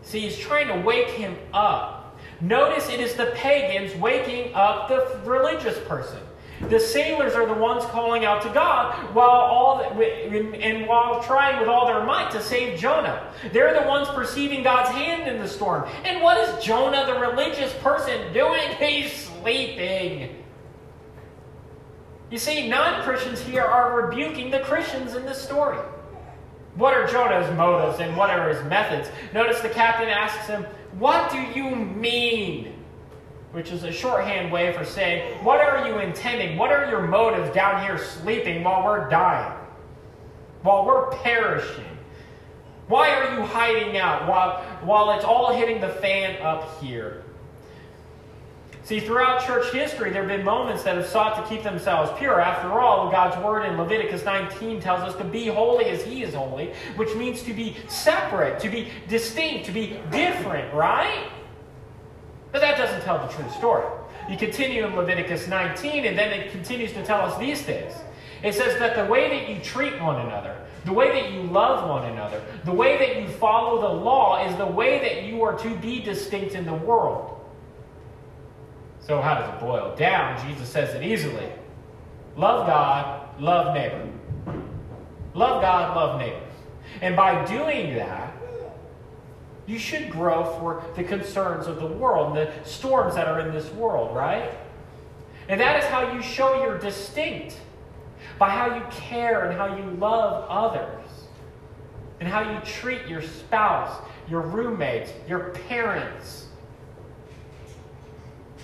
See, 0.03 0.21
he's 0.21 0.39
trying 0.39 0.69
to 0.69 0.87
wake 0.87 1.11
him 1.11 1.37
up. 1.53 2.19
Notice 2.41 2.89
it 2.89 3.01
is 3.01 3.15
the 3.15 3.27
pagans 3.35 3.95
waking 4.01 4.55
up 4.55 4.89
the 4.89 5.21
religious 5.25 5.79
person. 5.87 6.21
The 6.69 6.81
sailors 6.81 7.35
are 7.35 7.47
the 7.47 7.55
ones 7.55 7.85
calling 7.87 8.25
out 8.25 8.43
to 8.43 8.49
God 8.49 9.15
while 9.15 9.29
all 9.29 9.81
and 9.81 10.87
while 10.87 11.23
trying 11.23 11.61
with 11.61 11.69
all 11.69 11.87
their 11.87 12.05
might 12.05 12.31
to 12.33 12.43
save 12.43 12.79
Jonah. 12.79 13.33
They're 13.53 13.81
the 13.81 13.87
ones 13.87 14.09
perceiving 14.09 14.65
God's 14.65 14.91
hand 14.91 15.29
in 15.29 15.41
the 15.41 15.49
storm. 15.49 15.89
And 16.05 16.23
what 16.23 16.37
is 16.37 16.65
Jonah, 16.65 17.07
the 17.07 17.21
religious 17.21 17.73
person, 17.75 18.33
doing? 18.33 18.69
He's 18.81 19.13
sleeping. 19.13 20.45
You 22.31 22.39
see, 22.39 22.69
non 22.69 23.03
Christians 23.05 23.41
here 23.41 23.63
are 23.63 24.03
rebuking 24.03 24.51
the 24.51 24.61
Christians 24.61 25.15
in 25.15 25.25
this 25.25 25.41
story. 25.41 25.79
What 26.75 26.95
are 26.95 27.07
Jonah's 27.07 27.57
motives 27.57 28.01
and 28.01 28.17
what 28.17 28.31
are 28.31 28.49
his 28.49 28.63
methods? 28.65 29.09
Notice 29.33 29.61
the 29.61 29.69
captain 29.69 30.09
asks 30.09 30.47
him, 30.47 30.65
What 30.99 31.31
do 31.31 31.39
you 31.39 31.75
mean? 31.75 32.78
Which 33.53 33.73
is 33.73 33.85
a 33.85 33.93
shorthand 33.93 34.53
way 34.53 34.73
for 34.73 34.85
saying, 34.85 35.43
What 35.43 35.61
are 35.61 35.89
you 35.89 35.99
intending? 35.99 36.59
What 36.59 36.71
are 36.71 36.89
your 36.91 37.07
motives 37.07 37.55
down 37.55 37.83
here 37.83 37.99
sleeping 37.99 38.63
while 38.63 38.85
we're 38.85 39.09
dying? 39.09 39.57
While 40.63 40.85
we're 40.85 41.11
perishing? 41.11 41.85
Why 42.89 43.11
are 43.11 43.35
you 43.35 43.43
hiding 43.43 43.97
out 43.99 44.27
while, 44.29 44.63
while 44.83 45.17
it's 45.17 45.25
all 45.25 45.55
hitting 45.55 45.81
the 45.81 45.89
fan 45.89 46.41
up 46.43 46.81
here? 46.83 47.23
See, 48.89 49.01
throughout 49.01 49.47
church 49.47 49.71
history, 49.71 50.09
there 50.11 50.27
have 50.27 50.35
been 50.35 50.47
moments 50.47 50.83
that 50.85 50.97
have 50.97 51.07
sought 51.07 51.37
to 51.37 51.55
keep 51.55 51.63
themselves 51.63 52.11
pure. 52.19 52.41
After 52.41 52.81
all, 52.81 53.11
God's 53.11 53.37
word 53.45 53.67
in 53.67 53.77
Leviticus 53.77 54.25
19 54.25 54.81
tells 54.81 55.01
us 55.01 55.15
to 55.17 55.25
be 55.25 55.47
holy 55.49 55.85
as 55.85 56.03
He 56.03 56.23
is 56.23 56.33
holy, 56.33 56.73
which 56.97 57.15
means 57.15 57.43
to 57.43 57.53
be 57.53 57.77
separate, 57.89 58.59
to 58.61 58.71
be 58.71 58.89
distinct, 59.07 59.67
to 59.67 59.73
be 59.73 60.01
different, 60.11 60.73
right? 60.73 61.29
But 62.53 62.61
that 62.61 62.79
doesn't 62.79 63.03
tell 63.03 63.19
the 63.19 63.33
true 63.33 63.49
story. 63.51 63.87
You 64.29 64.37
continue 64.37 64.87
in 64.87 64.95
Leviticus 64.95 65.49
19, 65.49 66.05
and 66.05 66.19
then 66.19 66.33
it 66.33 66.51
continues 66.51 66.93
to 66.93 67.05
tell 67.05 67.21
us 67.23 67.39
these 67.39 67.63
things. 67.63 67.95
It 68.43 68.55
says 68.55 68.79
that 68.79 68.95
the 68.95 69.11
way 69.11 69.29
that 69.31 69.49
you 69.49 69.61
treat 69.63 70.01
one 70.01 70.21
another, 70.21 70.57
the 70.85 70.93
way 70.93 71.21
that 71.21 71.33
you 71.33 71.43
love 71.43 71.89
one 71.89 72.11
another, 72.11 72.43
the 72.65 72.73
way 72.73 72.99
that 72.99 73.21
you 73.21 73.29
follow 73.29 73.81
the 73.81 74.03
law 74.03 74.47
is 74.47 74.57
the 74.57 74.67
way 74.67 74.99
that 75.01 75.25
you 75.25 75.43
are 75.43 75.59
to 75.59 75.77
be 75.77 76.01
distinct 76.01 76.55
in 76.55 76.65
the 76.65 76.75
world. 76.75 77.35
So, 79.01 79.21
how 79.21 79.41
does 79.41 79.55
it 79.55 79.61
boil 79.61 79.97
down? 79.97 80.47
Jesus 80.47 80.69
says 80.69 80.95
it 80.95 81.03
easily 81.03 81.51
love 82.37 82.67
God, 82.67 83.41
love 83.41 83.75
neighbor. 83.75 84.09
Love 85.35 85.63
God, 85.63 85.97
love 85.97 86.21
neighbor. 86.21 86.41
And 87.01 87.17
by 87.17 87.45
doing 87.45 87.95
that, 87.97 88.28
you 89.69 89.79
should 89.79 90.11
grow 90.11 90.57
for 90.59 90.83
the 90.97 91.05
concerns 91.05 91.69
of 91.69 91.79
the 91.79 91.87
world, 91.87 92.35
the 92.35 92.51
storms 92.65 93.15
that 93.15 93.29
are 93.29 93.39
in 93.41 93.55
this 93.55 93.71
world, 93.73 94.17
right? 94.17 94.51
And 95.49 95.61
that 95.61 95.83
is 95.83 95.85
how 95.89 96.13
you 96.13 96.21
show 96.21 96.65
you're 96.65 96.79
distinct 96.79 97.57
by 98.39 98.51
how 98.51 98.75
you 98.75 98.83
care 98.91 99.49
and 99.49 99.57
how 99.57 99.77
you 99.77 99.85
love 99.99 100.47
others, 100.49 101.07
and 102.19 102.29
how 102.29 102.53
you 102.53 102.61
treat 102.65 103.07
your 103.07 103.23
spouse, 103.23 104.03
your 104.29 104.41
roommates, 104.41 105.13
your 105.29 105.51
parents 105.69 106.49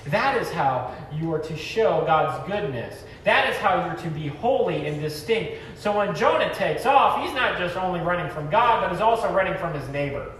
that 0.07 0.41
is 0.41 0.51
how 0.51 0.95
you 1.15 1.33
are 1.33 1.39
to 1.39 1.57
show 1.57 2.05
God's 2.07 2.47
goodness. 2.47 3.05
That 3.25 3.49
is 3.49 3.57
how 3.57 3.87
you're 3.87 3.97
to 3.97 4.11
be 4.11 4.29
holy 4.29 4.87
and 4.87 5.01
distinct. 5.01 5.55
So 5.77 5.97
when 5.97 6.15
Jonah 6.15 6.53
takes 6.55 6.85
off, 6.85 7.25
he's 7.25 7.35
not 7.35 7.59
just 7.59 7.77
only 7.77 8.01
running 8.01 8.31
from 8.31 8.51
God, 8.51 8.83
but 8.83 8.93
he's 8.93 9.01
also 9.01 9.33
running 9.33 9.57
from 9.59 9.73
his 9.73 9.89
neighbor. 9.89 10.31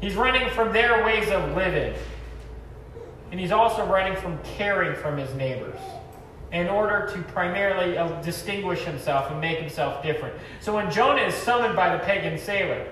He's 0.00 0.14
running 0.14 0.48
from 0.50 0.72
their 0.72 1.04
ways 1.04 1.30
of 1.30 1.54
living. 1.54 1.94
And 3.30 3.38
he's 3.38 3.52
also 3.52 3.86
running 3.86 4.16
from 4.16 4.38
caring 4.56 4.96
from 4.96 5.16
his 5.16 5.32
neighbors 5.34 5.78
in 6.52 6.68
order 6.68 7.08
to 7.12 7.22
primarily 7.32 7.96
uh, 7.96 8.20
distinguish 8.22 8.80
himself 8.80 9.30
and 9.30 9.40
make 9.40 9.58
himself 9.58 10.02
different. 10.02 10.34
So 10.60 10.74
when 10.74 10.90
Jonah 10.90 11.22
is 11.22 11.34
summoned 11.34 11.76
by 11.76 11.96
the 11.96 12.02
pagan 12.02 12.38
sailor, 12.38 12.88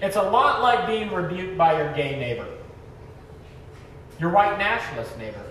it's 0.00 0.16
a 0.16 0.22
lot 0.22 0.62
like 0.62 0.86
being 0.86 1.10
rebuked 1.10 1.58
by 1.58 1.82
your 1.82 1.92
gay 1.94 2.18
neighbor 2.18 2.46
your 4.20 4.30
white 4.30 4.58
nationalist 4.58 5.16
neighbor, 5.18 5.42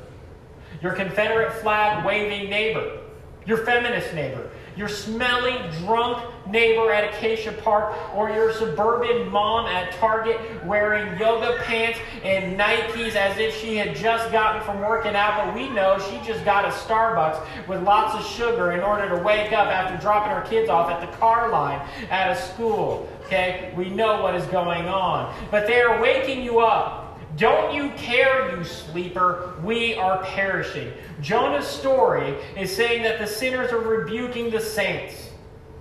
your 0.82 0.94
Confederate 0.94 1.52
flag 1.54 2.06
waving 2.06 2.50
neighbor, 2.50 3.00
your 3.46 3.58
feminist 3.66 4.14
neighbor, 4.14 4.49
your 4.76 4.88
smelly, 4.88 5.58
drunk 5.80 6.24
neighbor 6.48 6.92
at 6.92 7.14
Acacia 7.14 7.52
Park, 7.52 7.96
or 8.16 8.30
your 8.30 8.54
suburban 8.54 9.30
mom 9.30 9.68
at 9.68 9.92
Target 9.94 10.40
wearing 10.66 11.18
yoga 11.20 11.58
pants 11.64 12.00
and 12.24 12.60
Nikes 12.60 13.16
as 13.16 13.38
if 13.38 13.56
she 13.56 13.76
had 13.76 13.96
just 13.96 14.32
gotten 14.32 14.62
from 14.64 14.80
working 14.80 15.16
out, 15.16 15.46
but 15.46 15.56
we 15.56 15.70
know 15.70 16.00
she 16.00 16.20
just 16.26 16.44
got 16.46 16.66
a 16.66 16.70
Starbucks 16.70 17.68
with 17.68 17.84
lots 17.84 18.16
of 18.16 18.26
sugar 18.32 18.72
in 18.72 18.80
order 18.80 19.10
to 19.10 19.24
wake 19.24 19.54
up 19.54 19.68
after 19.68 20.00
dropping 20.02 20.32
her 20.32 20.42
kids 20.50 20.70
off 20.70 20.90
at 20.90 21.02
the 21.02 21.18
car 21.18 21.50
line 21.50 21.80
at 22.10 22.32
a 22.32 22.42
school. 22.42 23.08
Okay? 23.26 23.72
We 23.76 23.90
know 23.90 24.22
what 24.24 24.36
is 24.36 24.46
going 24.48 24.88
on. 24.88 25.34
But 25.52 25.68
they 25.68 25.82
are 25.82 26.02
waking 26.02 26.44
you 26.44 26.60
up 26.60 26.99
don't 27.40 27.74
you 27.74 27.90
care, 27.92 28.58
you 28.58 28.66
sleeper? 28.66 29.54
We 29.64 29.96
are 29.96 30.22
perishing. 30.24 30.92
Jonah's 31.22 31.66
story 31.66 32.36
is 32.58 32.76
saying 32.76 33.04
that 33.04 33.18
the 33.18 33.28
sinners 33.28 33.72
are 33.72 33.80
rebuking 33.80 34.50
the 34.50 34.60
saints. 34.60 35.30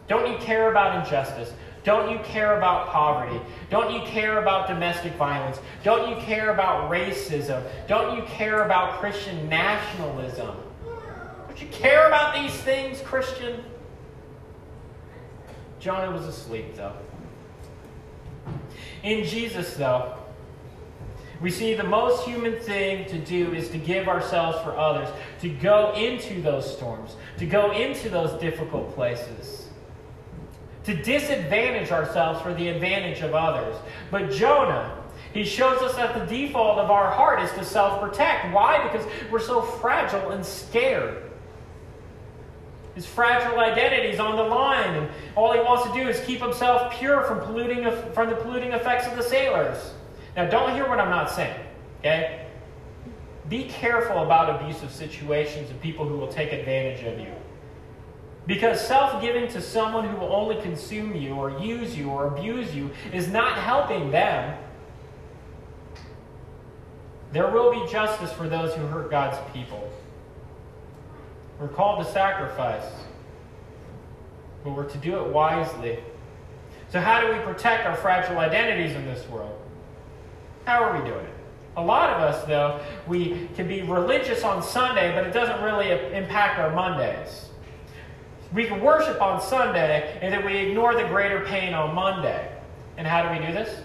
Don't 0.06 0.30
you 0.30 0.38
care 0.38 0.70
about 0.70 1.04
injustice? 1.04 1.52
Don't 1.82 2.12
you 2.12 2.20
care 2.20 2.56
about 2.56 2.88
poverty? 2.88 3.40
Don't 3.70 3.92
you 3.92 4.00
care 4.08 4.38
about 4.40 4.68
domestic 4.68 5.14
violence? 5.14 5.58
Don't 5.82 6.08
you 6.08 6.22
care 6.24 6.50
about 6.52 6.92
racism? 6.92 7.62
Don't 7.88 8.16
you 8.16 8.22
care 8.22 8.62
about 8.62 9.00
Christian 9.00 9.48
nationalism? 9.48 10.56
Don't 11.48 11.60
you 11.60 11.68
care 11.68 12.06
about 12.06 12.34
these 12.36 12.54
things, 12.62 13.00
Christian? 13.00 13.64
Jonah 15.80 16.12
was 16.12 16.24
asleep, 16.24 16.76
though. 16.76 16.94
In 19.02 19.24
Jesus, 19.24 19.74
though, 19.74 20.18
we 21.40 21.50
see 21.50 21.74
the 21.74 21.84
most 21.84 22.24
human 22.24 22.58
thing 22.58 23.06
to 23.06 23.18
do 23.18 23.52
is 23.54 23.68
to 23.70 23.78
give 23.78 24.08
ourselves 24.08 24.58
for 24.64 24.76
others, 24.76 25.08
to 25.40 25.48
go 25.48 25.92
into 25.94 26.42
those 26.42 26.76
storms, 26.76 27.14
to 27.38 27.46
go 27.46 27.70
into 27.70 28.08
those 28.08 28.38
difficult 28.40 28.92
places, 28.94 29.68
to 30.84 30.94
disadvantage 30.94 31.92
ourselves 31.92 32.40
for 32.40 32.52
the 32.54 32.68
advantage 32.68 33.20
of 33.20 33.34
others. 33.34 33.76
But 34.10 34.32
Jonah, 34.32 35.00
He 35.32 35.44
shows 35.44 35.80
us 35.80 35.94
that 35.94 36.18
the 36.18 36.26
default 36.26 36.78
of 36.78 36.90
our 36.90 37.10
heart 37.10 37.40
is 37.42 37.52
to 37.52 37.64
self 37.64 38.00
protect. 38.00 38.52
Why? 38.52 38.82
Because 38.88 39.06
we're 39.30 39.38
so 39.38 39.62
fragile 39.62 40.30
and 40.30 40.44
scared. 40.44 41.22
His 42.96 43.06
fragile 43.06 43.60
identity 43.60 44.08
is 44.08 44.18
on 44.18 44.34
the 44.34 44.42
line, 44.42 44.96
and 44.96 45.08
all 45.36 45.52
he 45.52 45.60
wants 45.60 45.86
to 45.86 45.92
do 45.92 46.08
is 46.08 46.18
keep 46.26 46.40
himself 46.40 46.92
pure 46.94 47.22
from, 47.22 47.38
polluting, 47.38 47.88
from 48.12 48.28
the 48.28 48.34
polluting 48.34 48.72
effects 48.72 49.06
of 49.06 49.16
the 49.16 49.22
sailors. 49.22 49.94
Now, 50.38 50.46
don't 50.46 50.72
hear 50.72 50.88
what 50.88 51.00
I'm 51.00 51.10
not 51.10 51.32
saying, 51.32 51.58
okay? 51.98 52.46
Be 53.48 53.64
careful 53.64 54.22
about 54.22 54.62
abusive 54.62 54.92
situations 54.92 55.68
and 55.68 55.80
people 55.80 56.06
who 56.06 56.16
will 56.16 56.28
take 56.28 56.52
advantage 56.52 57.04
of 57.04 57.18
you. 57.18 57.32
Because 58.46 58.80
self 58.80 59.20
giving 59.20 59.48
to 59.48 59.60
someone 59.60 60.06
who 60.06 60.16
will 60.16 60.32
only 60.32 60.54
consume 60.62 61.16
you 61.16 61.34
or 61.34 61.58
use 61.58 61.98
you 61.98 62.10
or 62.10 62.28
abuse 62.28 62.72
you 62.72 62.92
is 63.12 63.26
not 63.26 63.58
helping 63.58 64.12
them. 64.12 64.56
There 67.32 67.50
will 67.50 67.72
be 67.72 67.90
justice 67.90 68.32
for 68.32 68.48
those 68.48 68.72
who 68.76 68.86
hurt 68.86 69.10
God's 69.10 69.38
people. 69.52 69.90
We're 71.58 71.66
called 71.66 72.06
to 72.06 72.12
sacrifice, 72.12 72.88
but 74.62 74.70
we're 74.70 74.88
to 74.88 74.98
do 74.98 75.18
it 75.18 75.32
wisely. 75.32 75.98
So, 76.92 77.00
how 77.00 77.22
do 77.22 77.32
we 77.32 77.40
protect 77.40 77.86
our 77.86 77.96
fragile 77.96 78.38
identities 78.38 78.94
in 78.94 79.04
this 79.04 79.28
world? 79.28 79.57
How 80.68 80.84
are 80.84 81.00
we 81.00 81.08
doing 81.08 81.24
it? 81.24 81.34
A 81.78 81.82
lot 81.82 82.10
of 82.10 82.20
us, 82.20 82.44
though, 82.44 82.78
we 83.06 83.48
can 83.56 83.66
be 83.66 83.80
religious 83.80 84.44
on 84.44 84.62
Sunday, 84.62 85.14
but 85.14 85.26
it 85.26 85.32
doesn't 85.32 85.62
really 85.64 85.90
impact 86.14 86.58
our 86.58 86.74
Mondays. 86.74 87.48
We 88.52 88.66
can 88.66 88.82
worship 88.82 89.22
on 89.22 89.40
Sunday, 89.40 90.18
and 90.20 90.30
then 90.30 90.44
we 90.44 90.58
ignore 90.58 90.94
the 90.94 91.04
greater 91.04 91.40
pain 91.46 91.72
on 91.72 91.94
Monday. 91.94 92.52
And 92.98 93.06
how 93.06 93.22
do 93.22 93.40
we 93.40 93.46
do 93.46 93.50
this? 93.50 93.80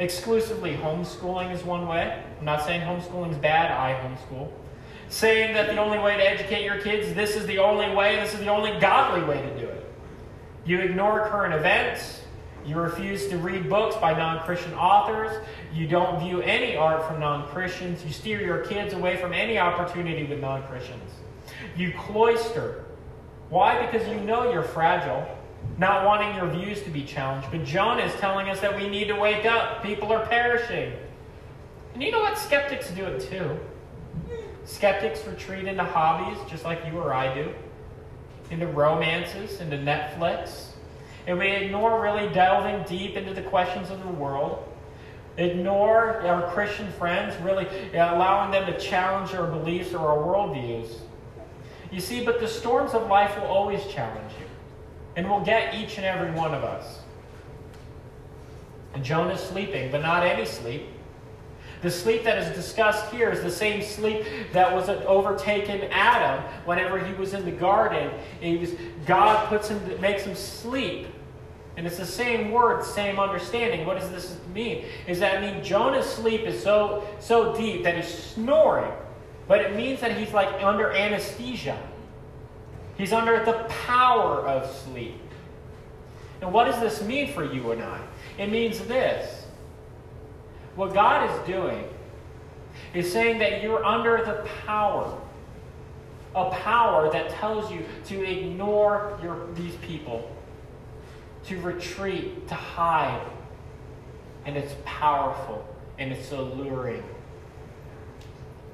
Exclusively 0.00 0.74
homeschooling 0.74 1.54
is 1.54 1.62
one 1.62 1.86
way. 1.86 2.20
I'm 2.40 2.44
not 2.44 2.64
saying 2.64 2.80
homeschooling 2.80 3.30
is 3.30 3.38
bad, 3.38 3.70
I 3.70 3.92
homeschool. 4.02 4.50
Saying 5.08 5.54
that 5.54 5.68
the 5.68 5.76
only 5.76 6.00
way 6.00 6.16
to 6.16 6.28
educate 6.28 6.64
your 6.64 6.78
kids, 6.78 7.14
this 7.14 7.36
is 7.36 7.46
the 7.46 7.58
only 7.58 7.94
way, 7.94 8.16
this 8.16 8.34
is 8.34 8.40
the 8.40 8.48
only 8.48 8.76
godly 8.80 9.22
way 9.22 9.40
to 9.40 9.60
do 9.60 9.68
it. 9.68 9.86
You 10.64 10.80
ignore 10.80 11.28
current 11.28 11.54
events. 11.54 12.22
You 12.66 12.76
refuse 12.76 13.28
to 13.28 13.36
read 13.36 13.68
books 13.68 13.96
by 13.96 14.16
non 14.16 14.44
Christian 14.44 14.74
authors. 14.74 15.36
You 15.72 15.86
don't 15.86 16.20
view 16.20 16.40
any 16.40 16.76
art 16.76 17.06
from 17.06 17.20
non 17.20 17.46
Christians. 17.48 18.04
You 18.04 18.12
steer 18.12 18.40
your 18.40 18.58
kids 18.58 18.94
away 18.94 19.16
from 19.16 19.32
any 19.32 19.58
opportunity 19.58 20.24
with 20.24 20.40
non 20.40 20.62
Christians. 20.64 21.10
You 21.76 21.92
cloister 21.98 22.84
why? 23.54 23.86
Because 23.86 24.08
you 24.08 24.20
know 24.20 24.50
you're 24.50 24.62
fragile, 24.62 25.26
not 25.78 26.04
wanting 26.04 26.34
your 26.34 26.48
views 26.48 26.82
to 26.82 26.90
be 26.90 27.04
challenged. 27.04 27.48
But 27.50 27.64
John 27.64 28.00
is 28.00 28.12
telling 28.14 28.48
us 28.48 28.60
that 28.60 28.74
we 28.74 28.88
need 28.88 29.08
to 29.08 29.14
wake 29.14 29.44
up. 29.44 29.82
People 29.82 30.12
are 30.12 30.26
perishing. 30.26 30.92
And 31.92 32.02
you 32.02 32.10
know 32.10 32.20
what? 32.20 32.38
Skeptics 32.38 32.90
do 32.90 33.04
it 33.04 33.20
too. 33.20 33.56
Skeptics 34.64 35.26
retreat 35.26 35.66
into 35.66 35.84
hobbies 35.84 36.38
just 36.50 36.64
like 36.64 36.84
you 36.86 36.98
or 36.98 37.12
I 37.12 37.32
do, 37.34 37.52
into 38.50 38.66
romances, 38.66 39.60
into 39.60 39.76
Netflix. 39.76 40.73
And 41.26 41.38
we 41.38 41.48
ignore 41.48 42.02
really 42.02 42.32
delving 42.32 42.84
deep 42.84 43.16
into 43.16 43.32
the 43.32 43.42
questions 43.42 43.90
of 43.90 44.00
the 44.00 44.08
world. 44.08 44.68
Ignore 45.36 46.20
our 46.20 46.50
Christian 46.52 46.90
friends, 46.92 47.34
really 47.42 47.66
allowing 47.94 48.52
them 48.52 48.66
to 48.66 48.78
challenge 48.78 49.34
our 49.34 49.46
beliefs 49.46 49.92
or 49.94 49.98
our 49.98 50.18
worldviews. 50.18 50.98
You 51.90 52.00
see, 52.00 52.24
but 52.24 52.40
the 52.40 52.48
storms 52.48 52.92
of 52.92 53.08
life 53.08 53.36
will 53.36 53.46
always 53.46 53.84
challenge 53.86 54.32
you 54.38 54.46
and 55.16 55.28
will 55.28 55.40
get 55.40 55.74
each 55.74 55.96
and 55.96 56.04
every 56.04 56.30
one 56.32 56.54
of 56.54 56.62
us. 56.64 57.00
And 58.94 59.04
Jonah's 59.04 59.40
sleeping, 59.40 59.90
but 59.90 60.02
not 60.02 60.24
any 60.24 60.44
sleep. 60.44 60.86
The 61.82 61.90
sleep 61.90 62.24
that 62.24 62.38
is 62.38 62.54
discussed 62.54 63.12
here 63.12 63.30
is 63.30 63.42
the 63.42 63.50
same 63.50 63.82
sleep 63.82 64.24
that 64.52 64.72
was 64.72 64.88
overtaken 64.88 65.82
Adam 65.90 66.42
whenever 66.64 66.98
he 66.98 67.12
was 67.14 67.34
in 67.34 67.44
the 67.44 67.50
garden. 67.50 68.10
He 68.40 68.56
was, 68.56 68.72
God 69.06 69.48
puts 69.48 69.68
him, 69.68 70.00
makes 70.00 70.22
him 70.22 70.34
sleep. 70.34 71.08
And 71.76 71.86
it's 71.86 71.98
the 71.98 72.06
same 72.06 72.52
word, 72.52 72.84
same 72.84 73.18
understanding. 73.18 73.84
What 73.84 73.98
does 73.98 74.10
this 74.10 74.38
mean? 74.54 74.84
Is 75.08 75.18
that 75.20 75.40
mean 75.40 75.62
Jonah's 75.64 76.06
sleep 76.06 76.42
is 76.42 76.62
so 76.62 77.04
so 77.18 77.54
deep 77.56 77.82
that 77.82 77.96
he's 77.96 78.06
snoring 78.06 78.92
but 79.46 79.60
it 79.60 79.76
means 79.76 80.00
that 80.00 80.16
he's 80.16 80.32
like 80.32 80.62
under 80.62 80.90
anesthesia. 80.92 81.78
He's 82.96 83.12
under 83.12 83.44
the 83.44 83.64
power 83.68 84.46
of 84.46 84.70
sleep. 84.76 85.20
And 86.40 86.52
what 86.52 86.64
does 86.64 86.80
this 86.80 87.02
mean 87.02 87.32
for 87.32 87.44
you 87.44 87.72
and 87.72 87.82
I? 87.82 88.00
It 88.38 88.50
means 88.50 88.80
this. 88.80 89.43
What 90.76 90.92
God 90.92 91.30
is 91.30 91.46
doing 91.46 91.84
is 92.92 93.12
saying 93.12 93.38
that 93.38 93.62
you're 93.62 93.84
under 93.84 94.24
the 94.24 94.48
power. 94.66 95.20
A 96.34 96.50
power 96.50 97.12
that 97.12 97.30
tells 97.30 97.70
you 97.70 97.84
to 98.06 98.24
ignore 98.24 99.18
your, 99.22 99.46
these 99.54 99.76
people, 99.76 100.28
to 101.44 101.60
retreat, 101.60 102.48
to 102.48 102.54
hide. 102.54 103.24
And 104.44 104.56
it's 104.56 104.74
powerful 104.84 105.64
and 105.98 106.12
it's 106.12 106.32
alluring. 106.32 107.04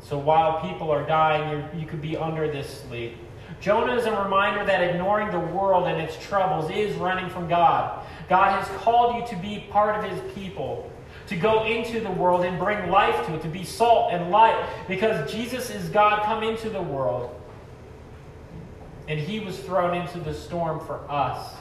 So 0.03 0.19
while 0.19 0.61
people 0.67 0.91
are 0.91 1.07
dying, 1.07 1.65
you 1.79 1.87
could 1.87 2.01
be 2.01 2.17
under 2.17 2.51
this 2.51 2.83
sleep. 2.83 3.17
Jonah 3.61 3.95
is 3.95 4.07
a 4.07 4.23
reminder 4.23 4.65
that 4.65 4.83
ignoring 4.83 5.31
the 5.31 5.39
world 5.39 5.87
and 5.87 6.01
its 6.01 6.17
troubles 6.27 6.71
is 6.71 6.97
running 6.97 7.29
from 7.29 7.49
God. 7.49 8.05
God 8.29 8.63
has 8.63 8.69
called 8.79 9.17
you 9.17 9.37
to 9.37 9.43
be 9.43 9.67
part 9.71 10.03
of 10.03 10.11
his 10.11 10.33
people, 10.35 10.91
to 11.31 11.37
go 11.37 11.65
into 11.65 12.01
the 12.01 12.11
world 12.11 12.45
and 12.45 12.59
bring 12.59 12.91
life 12.91 13.25
to 13.25 13.37
it, 13.37 13.43
to 13.43 13.49
be 13.49 13.63
salt 13.63 14.13
and 14.13 14.33
light, 14.33 14.69
because 14.89 15.31
Jesus 15.31 15.71
is 15.71 15.89
God 15.89 16.25
come 16.25 16.43
into 16.43 16.69
the 16.69 16.83
world. 16.83 17.41
And 19.07 19.19
he 19.19 19.39
was 19.39 19.57
thrown 19.61 19.97
into 19.97 20.19
the 20.19 20.35
storm 20.35 20.85
for 20.85 21.09
us. 21.09 21.55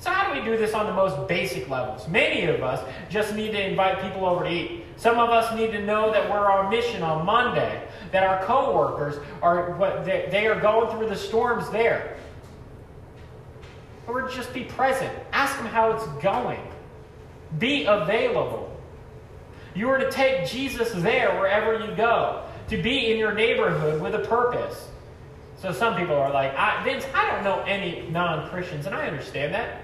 So, 0.00 0.10
how 0.10 0.30
do 0.30 0.38
we 0.38 0.44
do 0.44 0.58
this 0.58 0.74
on 0.74 0.84
the 0.84 0.92
most 0.92 1.26
basic 1.28 1.70
levels? 1.70 2.06
Many 2.06 2.44
of 2.44 2.62
us 2.62 2.86
just 3.08 3.34
need 3.34 3.52
to 3.52 3.68
invite 3.70 4.02
people 4.02 4.26
over 4.26 4.44
to 4.44 4.50
eat. 4.50 4.84
Some 4.98 5.18
of 5.18 5.30
us 5.30 5.56
need 5.58 5.72
to 5.72 5.82
know 5.82 6.12
that 6.12 6.28
we're 6.28 6.50
on 6.50 6.68
mission 6.68 7.02
on 7.02 7.24
Monday, 7.24 7.82
that 8.12 8.22
our 8.22 8.44
coworkers 8.44 9.16
are 9.40 9.70
what 9.76 10.04
they, 10.04 10.46
are 10.46 10.60
going 10.60 10.94
through 10.94 11.08
the 11.08 11.16
storms 11.16 11.70
there. 11.70 12.18
Or 14.06 14.28
just 14.28 14.52
be 14.52 14.64
present. 14.64 15.10
Ask 15.32 15.56
them 15.56 15.66
how 15.66 15.92
it's 15.92 16.06
going. 16.22 16.60
Be 17.58 17.84
available. 17.84 18.70
You 19.74 19.88
are 19.90 19.98
to 19.98 20.10
take 20.10 20.46
Jesus 20.48 20.92
there 20.92 21.38
wherever 21.38 21.78
you 21.78 21.94
go, 21.94 22.44
to 22.68 22.80
be 22.80 23.10
in 23.10 23.18
your 23.18 23.34
neighborhood 23.34 24.00
with 24.00 24.14
a 24.14 24.20
purpose. 24.20 24.88
So 25.60 25.72
some 25.72 25.96
people 25.96 26.14
are 26.14 26.30
like, 26.30 26.54
I, 26.54 26.82
Vince, 26.84 27.06
I 27.14 27.30
don't 27.30 27.42
know 27.42 27.62
any 27.62 28.08
non 28.10 28.48
Christians, 28.50 28.86
and 28.86 28.94
I 28.94 29.06
understand 29.06 29.54
that. 29.54 29.82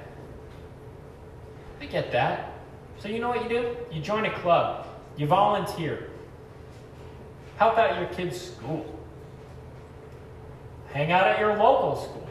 I 1.80 1.86
get 1.86 2.12
that. 2.12 2.52
So 2.98 3.08
you 3.08 3.18
know 3.18 3.30
what 3.30 3.42
you 3.42 3.48
do? 3.48 3.76
You 3.90 4.02
join 4.02 4.26
a 4.26 4.38
club. 4.40 4.86
You 5.16 5.26
volunteer. 5.26 6.10
Help 7.56 7.78
out 7.78 7.98
your 7.98 8.08
kid's 8.08 8.40
school. 8.40 8.86
Hang 10.92 11.12
out 11.12 11.26
at 11.26 11.38
your 11.38 11.56
local 11.56 11.96
school, 12.02 12.28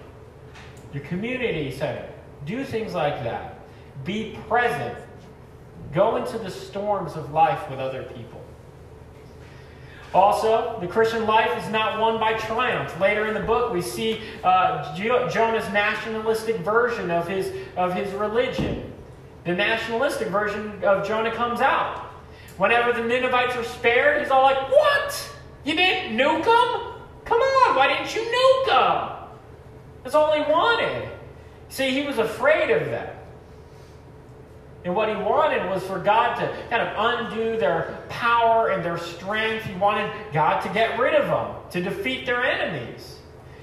your 0.93 1.03
community 1.03 1.71
center. 1.71 2.09
Do 2.45 2.63
things 2.63 2.93
like 2.93 3.23
that. 3.23 3.59
Be 4.03 4.37
present. 4.47 4.97
Go 5.93 6.17
into 6.17 6.37
the 6.37 6.51
storms 6.51 7.15
of 7.15 7.31
life 7.31 7.69
with 7.69 7.79
other 7.79 8.03
people. 8.03 8.39
Also, 10.13 10.79
the 10.81 10.87
Christian 10.87 11.25
life 11.25 11.51
is 11.63 11.69
not 11.71 11.99
won 11.99 12.19
by 12.19 12.33
triumph. 12.33 12.99
Later 12.99 13.27
in 13.27 13.35
the 13.35 13.39
book, 13.41 13.71
we 13.71 13.81
see 13.81 14.21
uh, 14.43 14.95
Jonah's 14.95 15.71
nationalistic 15.71 16.57
version 16.57 17.11
of 17.11 17.27
his, 17.27 17.51
of 17.75 17.93
his 17.93 18.11
religion. 18.13 18.91
The 19.45 19.53
nationalistic 19.53 20.29
version 20.29 20.83
of 20.83 21.07
Jonah 21.07 21.31
comes 21.31 21.61
out. 21.61 22.07
Whenever 22.57 22.91
the 22.91 23.07
Ninevites 23.07 23.55
are 23.55 23.63
spared, 23.63 24.21
he's 24.21 24.31
all 24.31 24.43
like, 24.43 24.69
What? 24.69 25.35
You 25.63 25.75
didn't 25.75 26.17
nuke 26.17 26.43
them? 26.43 26.93
Come 27.25 27.39
on, 27.39 27.75
why 27.75 27.87
didn't 27.87 28.13
you 28.15 28.21
nuke 28.21 28.65
them? 28.67 29.29
That's 30.03 30.15
all 30.15 30.33
he 30.33 30.41
wanted. 30.41 31.09
See, 31.69 31.91
he 31.91 32.07
was 32.07 32.17
afraid 32.17 32.71
of 32.71 32.87
that. 32.87 33.18
And 34.85 34.95
what 34.95 35.09
he 35.09 35.15
wanted 35.15 35.69
was 35.69 35.83
for 35.83 35.99
God 35.99 36.35
to 36.35 36.47
kind 36.69 36.81
of 36.81 36.93
undo 36.97 37.57
their 37.57 37.99
power 38.07 38.69
and 38.69 38.83
their 38.83 38.97
strength. 38.97 39.65
He 39.65 39.75
wanted 39.75 40.11
God 40.31 40.61
to 40.61 40.69
get 40.69 40.97
rid 40.97 41.15
of 41.15 41.27
them, 41.27 41.55
to 41.71 41.81
defeat 41.81 42.25
their 42.25 42.43
enemies. 42.43 43.17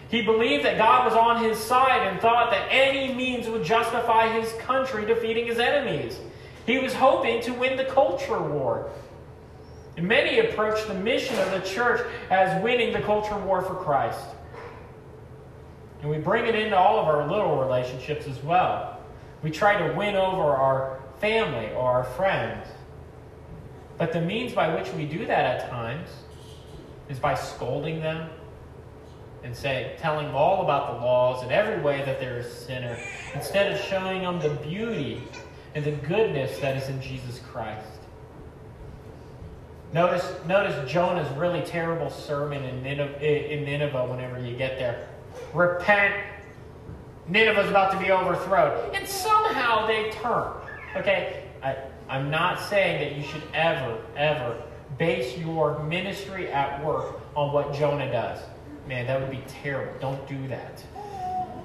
He 0.09 0.23
believed 0.23 0.65
that 0.65 0.79
God 0.79 1.05
was 1.05 1.15
on 1.15 1.43
his 1.43 1.59
side 1.59 2.07
and 2.07 2.21
thought 2.21 2.51
that 2.51 2.69
any 2.71 3.13
means 3.15 3.49
would 3.49 3.65
justify 3.65 4.29
his 4.41 4.53
country 4.61 5.05
defeating 5.07 5.47
his 5.47 5.59
enemies. 5.59 6.19
He 6.67 6.79
was 6.79 6.93
hoping 6.93 7.41
to 7.43 7.53
win 7.53 7.77
the 7.77 7.87
culture 7.87 8.41
war. 8.41 8.91
And 9.97 10.07
many 10.07 10.41
approach 10.41 10.87
the 10.87 10.95
mission 10.95 11.39
of 11.39 11.51
the 11.51 11.61
church 11.61 12.07
as 12.31 12.63
winning 12.63 12.93
the 12.93 13.01
culture 13.01 13.37
war 13.39 13.63
for 13.63 13.75
Christ. 13.75 14.21
And 16.03 16.11
we 16.11 16.19
bring 16.19 16.47
it 16.47 16.55
into 16.55 16.77
all 16.77 16.99
of 16.99 17.07
our 17.07 17.27
little 17.27 17.59
relationships 17.59 18.27
as 18.27 18.41
well. 18.43 19.01
We 19.43 19.51
try 19.51 19.79
to 19.89 19.95
win 19.95 20.15
over 20.15 20.43
our 20.43 21.01
family 21.21 21.73
or 21.73 21.83
our 21.91 22.05
friends. 22.05 22.67
But 23.99 24.13
the 24.13 24.21
means 24.21 24.53
by 24.53 24.75
which 24.75 24.93
we 24.93 25.07
do 25.07 25.27
that 25.27 25.63
at 25.63 25.71
times 25.71 26.09
is 27.09 27.19
by 27.19 27.35
scolding 27.35 28.01
them 28.01 28.29
and 29.43 29.55
say, 29.55 29.95
telling 29.99 30.29
all 30.29 30.63
about 30.63 30.95
the 30.95 31.07
laws 31.07 31.43
and 31.43 31.53
every 31.53 31.81
way 31.81 32.05
that 32.05 32.19
they're 32.19 32.39
a 32.39 32.45
sinner, 32.45 32.99
instead 33.35 33.73
of 33.73 33.81
showing 33.81 34.23
them 34.23 34.41
the 34.41 34.51
beauty 34.67 35.23
and 35.75 35.85
the 35.85 35.93
goodness 35.93 36.59
that 36.59 36.77
is 36.77 36.89
in 36.89 37.01
Jesus 37.01 37.39
Christ. 37.39 37.87
Notice, 39.93 40.31
notice 40.47 40.91
Jonah's 40.91 41.31
really 41.37 41.63
terrible 41.63 42.11
sermon 42.11 42.65
in 42.65 42.83
Nineveh, 42.83 43.55
in 43.55 43.65
Nineveh 43.65 44.07
whenever 44.07 44.41
you 44.41 44.57
get 44.57 44.79
there. 44.79 45.09
Repent. 45.55 46.15
Nineveh's 47.29 47.71
about 47.71 47.93
to 47.93 47.99
be 47.99 48.11
overthrown. 48.11 48.95
And 48.95 49.07
somehow 49.07 49.87
they 49.87 50.11
turn. 50.11 50.53
Okay? 50.97 51.45
I, 51.63 51.77
I'm 52.09 52.31
not 52.31 52.61
saying 52.61 53.01
that 53.01 53.17
you 53.17 53.27
should 53.27 53.43
ever, 53.53 54.01
ever 54.17 54.63
base 54.99 55.37
your 55.39 55.83
ministry 55.83 56.51
at 56.51 56.85
work 56.85 57.21
on 57.35 57.53
what 57.53 57.75
Jonah 57.75 58.11
does. 58.11 58.41
Man, 58.89 59.07
that 59.07 59.21
would 59.21 59.31
be 59.31 59.43
terrible. 59.63 59.93
Don't 60.01 60.27
do 60.29 60.49
that. 60.49 60.83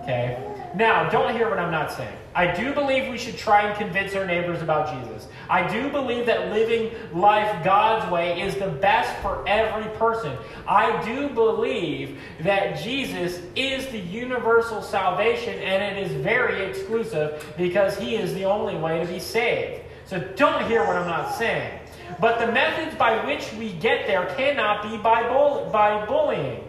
Okay? 0.02 0.61
Now, 0.74 1.10
don't 1.10 1.36
hear 1.36 1.50
what 1.50 1.60
I'm 1.60 1.72
not 1.72 1.92
saying. 1.92 2.16
I 2.34 2.56
do 2.56 2.74
believe 2.74 3.12
we 3.12 3.18
should 3.18 3.38
try 3.38 3.68
and 3.68 3.78
convince 3.78 4.16
our 4.16 4.26
neighbors 4.26 4.62
about 4.62 4.94
Jesus. 4.94 5.28
I 5.50 5.68
do 5.68 5.90
believe 5.90 6.26
that 6.28 6.50
living 6.50 6.92
life 7.14 7.64
God's 7.64 8.10
way 8.10 8.42
is 8.42 8.56
the 8.56 8.70
best 8.70 9.14
for 9.22 9.44
every 9.48 9.90
person. 9.98 10.38
I 10.66 11.04
do 11.04 11.28
believe 11.30 12.22
that 12.40 12.82
Jesus 12.82 13.42
is 13.56 13.86
the 13.88 14.00
universal 14.00 14.82
salvation 14.82 15.60
and 15.60 15.98
it 15.98 16.10
is 16.10 16.14
very 16.24 16.64
exclusive 16.64 17.54
because 17.58 17.98
he 17.98 18.16
is 18.16 18.34
the 18.34 18.46
only 18.46 18.78
way 18.78 19.02
to 19.02 19.12
be 19.12 19.20
saved. 19.20 19.82
So 20.06 20.20
don't 20.38 20.66
hear 20.68 20.86
what 20.88 20.96
I'm 20.96 21.08
not 21.08 21.36
saying. 21.36 21.80
But 22.22 22.40
the 22.40 22.52
methods 22.52 22.96
by 22.96 23.26
which 23.26 23.52
we 23.54 23.74
get 23.74 24.08
there 24.08 24.26
cannot 24.38 24.84
be 24.84 24.98
by, 24.98 25.28
bull- 25.28 25.70
by 25.72 26.06
bullying. 26.06 26.64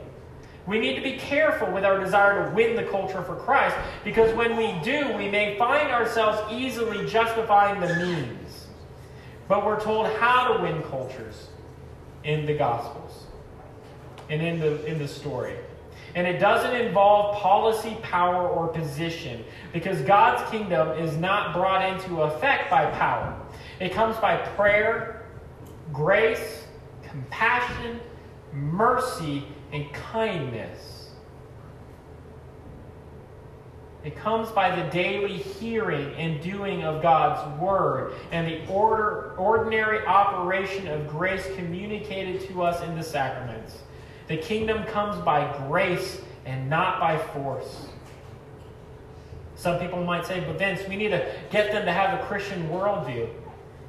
We 0.67 0.79
need 0.79 0.95
to 0.95 1.03
be 1.03 1.17
careful 1.17 1.71
with 1.73 1.85
our 1.85 1.99
desire 1.99 2.49
to 2.49 2.55
win 2.55 2.77
the 2.77 2.85
culture 2.85 3.23
for 3.23 3.35
Christ 3.35 3.77
because 4.05 4.33
when 4.35 4.57
we 4.57 4.79
do, 4.85 5.13
we 5.17 5.29
may 5.29 5.59
find 5.59 5.91
ourselves 5.91 6.41
easily 6.53 7.07
justifying 7.09 7.81
the 7.81 7.95
means. 7.97 8.69
But 9.49 9.67
we're 9.67 9.81
told 9.81 10.07
how 10.19 10.55
to 10.55 10.63
win 10.63 10.83
cultures 10.85 11.49
in 12.23 12.47
the 12.47 12.55
Gospels 12.55 13.27
and 14.31 14.41
in 14.41 14.61
the, 14.61 14.85
in 14.87 14.99
the 14.99 15.09
story. 15.09 15.57
And 16.15 16.27
it 16.27 16.39
doesn't 16.39 16.75
involve 16.75 17.37
policy, 17.39 17.97
power, 18.03 18.47
or 18.47 18.69
position 18.69 19.45
because 19.73 20.01
God's 20.03 20.49
kingdom 20.51 20.91
is 20.99 21.17
not 21.17 21.55
brought 21.55 21.89
into 21.89 22.23
effect 22.23 22.71
by 22.71 22.87
power. 22.93 23.37
It 23.81 23.93
comes 23.93 24.17
by 24.19 24.37
prayer, 24.37 25.27
grace, 25.93 26.65
compassion, 27.03 28.01
mercy, 28.53 29.45
and 29.73 29.93
kindness. 29.93 31.03
It 34.05 34.17
comes 34.17 34.51
by 34.51 34.75
the 34.75 34.91
daily 34.91 35.39
hearing 35.39 36.13
and 36.17 36.41
doing 36.43 36.83
of 36.83 37.03
God's 37.03 37.61
word 37.61 38.15
and 38.33 38.47
the 38.47 38.67
order, 38.67 39.35
ordinary 39.37 40.05
operation 40.05 40.89
of 40.89 41.09
grace 41.09 41.47
communicated 41.55 42.49
to 42.49 42.63
us 42.63 42.83
in 42.83 42.97
the 42.97 43.03
sacraments. 43.03 43.79
The 44.27 44.37
kingdom 44.37 44.85
comes 44.85 45.23
by 45.25 45.57
grace 45.69 46.21
and 46.45 46.69
not 46.69 46.99
by 46.99 47.17
force. 47.17 47.87
Some 49.55 49.79
people 49.79 50.03
might 50.03 50.27
say, 50.27 50.41
but 50.41 50.59
Vince, 50.59 50.81
we 50.89 50.97
need 50.97 51.11
to 51.11 51.25
get 51.51 51.71
them 51.71 51.85
to 51.85 51.93
have 51.93 52.19
a 52.19 52.25
Christian 52.25 52.69
worldview. 52.69 53.29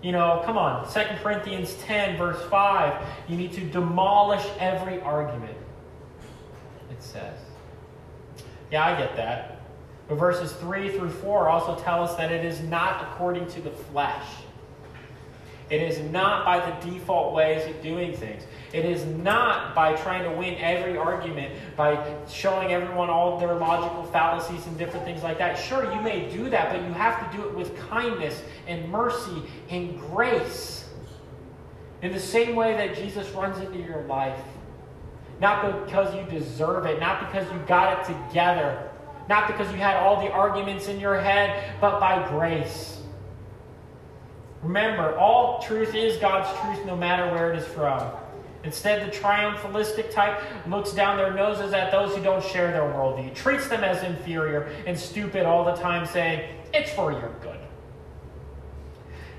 You 0.04 0.12
know, 0.12 0.44
come 0.46 0.58
on, 0.58 0.92
2 0.94 1.00
Corinthians 1.24 1.74
10, 1.76 2.18
verse 2.18 2.44
5, 2.50 3.04
you 3.28 3.38
need 3.38 3.54
to 3.54 3.62
demolish 3.62 4.46
every 4.60 5.02
argument 5.02 5.58
says. 7.04 7.38
Yeah, 8.72 8.86
I 8.86 8.98
get 8.98 9.16
that. 9.18 9.60
But 10.08 10.16
verses 10.16 10.52
3 10.54 10.98
through 10.98 11.10
4 11.10 11.50
also 11.50 11.82
tell 11.84 12.04
us 12.04 12.16
that 12.16 12.32
it 12.32 12.44
is 12.44 12.62
not 12.62 13.04
according 13.04 13.48
to 13.52 13.62
the 13.62 13.72
flesh. 13.72 14.26
It 15.70 15.82
is 15.82 16.00
not 16.12 16.46
by 16.46 16.60
the 16.60 16.92
default 16.92 17.34
ways 17.34 17.68
of 17.68 17.82
doing 17.82 18.14
things. 18.14 18.44
It 18.74 18.86
is 18.86 19.06
not 19.06 19.74
by 19.74 19.96
trying 19.96 20.24
to 20.24 20.38
win 20.38 20.56
every 20.56 20.98
argument, 20.98 21.54
by 21.78 22.16
showing 22.30 22.72
everyone 22.72 23.10
all 23.10 23.40
their 23.40 23.56
logical 23.56 24.04
fallacies 24.04 24.66
and 24.68 24.78
different 24.78 25.06
things 25.06 25.24
like 25.24 25.38
that. 25.38 25.58
Sure, 25.58 25.92
you 25.94 26.02
may 26.02 26.30
do 26.30 26.50
that, 26.50 26.72
but 26.72 26.82
you 26.84 26.94
have 26.94 27.32
to 27.32 27.38
do 27.38 27.48
it 27.48 27.56
with 27.56 27.78
kindness 27.90 28.44
and 28.68 28.90
mercy 28.92 29.44
and 29.70 30.00
grace. 30.00 30.90
In 32.02 32.12
the 32.12 32.20
same 32.20 32.56
way 32.56 32.74
that 32.74 32.96
Jesus 32.96 33.30
runs 33.30 33.58
into 33.60 33.80
your 33.80 34.02
life 34.04 34.40
not 35.40 35.86
because 35.86 36.14
you 36.16 36.24
deserve 36.24 36.86
it, 36.86 37.00
not 37.00 37.20
because 37.20 37.52
you 37.52 37.60
got 37.68 38.00
it 38.00 38.14
together, 38.14 38.90
not 39.30 39.48
because 39.48 39.72
you 39.72 39.78
had 39.78 39.98
all 39.98 40.22
the 40.22 40.32
arguments 40.32 40.88
in 40.88 41.00
your 41.00 41.20
head, 41.20 41.76
but 41.82 42.00
by 42.00 42.28
grace. 42.30 43.02
Remember, 44.62 45.18
all 45.18 45.62
truth 45.62 45.94
is 45.94 46.18
God's 46.18 46.48
truth 46.62 46.86
no 46.86 46.96
matter 46.96 47.30
where 47.34 47.52
it 47.52 47.60
is 47.60 47.68
from. 47.68 48.12
Instead, 48.64 49.06
the 49.06 49.16
triumphalistic 49.16 50.10
type 50.12 50.42
looks 50.68 50.94
down 50.94 51.18
their 51.18 51.34
noses 51.34 51.74
at 51.74 51.92
those 51.92 52.16
who 52.16 52.24
don't 52.24 52.44
share 52.44 52.72
their 52.72 52.84
worldview, 52.84 53.36
treats 53.36 53.68
them 53.68 53.84
as 53.84 54.02
inferior 54.04 54.74
and 54.88 54.98
stupid 54.98 55.46
all 55.46 55.66
the 55.66 55.76
time, 55.76 56.06
saying, 56.06 56.48
It's 56.74 56.92
for 56.92 57.12
your 57.12 57.34
good. 57.42 57.60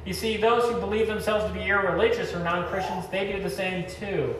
You 0.04 0.12
see, 0.12 0.37
those 0.37 0.70
who 0.70 0.78
believe 0.78 1.07
themselves 1.07 1.46
to 1.46 1.52
be 1.52 1.62
irreligious 1.66 2.35
or 2.35 2.40
non 2.40 2.68
Christians, 2.68 3.07
they 3.09 3.33
do 3.33 3.42
the 3.42 3.48
same 3.48 3.88
too. 3.88 4.35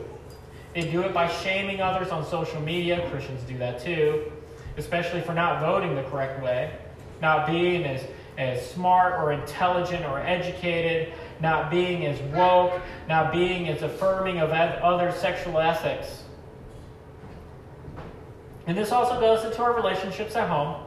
They 0.75 0.91
do 0.91 1.03
it 1.03 1.13
by 1.13 1.29
shaming 1.29 1.81
others 1.81 2.09
on 2.09 2.25
social 2.25 2.59
media. 2.59 3.09
Christians 3.09 3.41
do 3.43 3.57
that 3.59 3.81
too, 3.81 4.29
especially 4.75 5.21
for 5.21 5.33
not 5.33 5.61
voting 5.61 5.95
the 5.95 6.03
correct 6.03 6.43
way, 6.43 6.77
not 7.21 7.47
being 7.47 7.85
as, 7.85 8.05
as 8.37 8.69
smart 8.71 9.13
or 9.13 9.31
intelligent 9.31 10.03
or 10.03 10.19
educated, 10.19 11.13
not 11.39 11.71
being 11.71 12.05
as 12.05 12.19
woke, 12.33 12.81
not 13.07 13.31
being 13.31 13.69
as 13.69 13.83
affirming 13.83 14.39
of 14.39 14.51
other 14.51 15.13
sexual 15.13 15.59
ethics. 15.59 16.23
And 18.67 18.77
this 18.77 18.91
also 18.91 19.17
goes 19.21 19.45
into 19.45 19.63
our 19.63 19.73
relationships 19.73 20.35
at 20.35 20.49
home. 20.49 20.83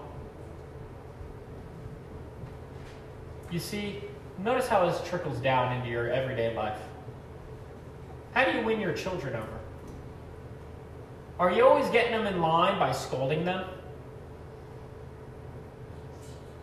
You 3.50 3.58
see, 3.58 4.02
notice 4.36 4.68
how 4.68 4.84
this 4.84 5.00
trickles 5.08 5.38
down 5.38 5.74
into 5.76 5.88
your 5.88 6.10
everyday 6.10 6.54
life. 6.54 6.78
How 8.32 8.44
do 8.44 8.58
you 8.58 8.62
win 8.66 8.80
your 8.80 8.92
children 8.92 9.34
over? 9.34 9.57
Are 11.38 11.52
you 11.52 11.64
always 11.64 11.88
getting 11.90 12.12
them 12.12 12.26
in 12.26 12.40
line 12.40 12.78
by 12.78 12.92
scolding 12.92 13.44
them? 13.44 13.64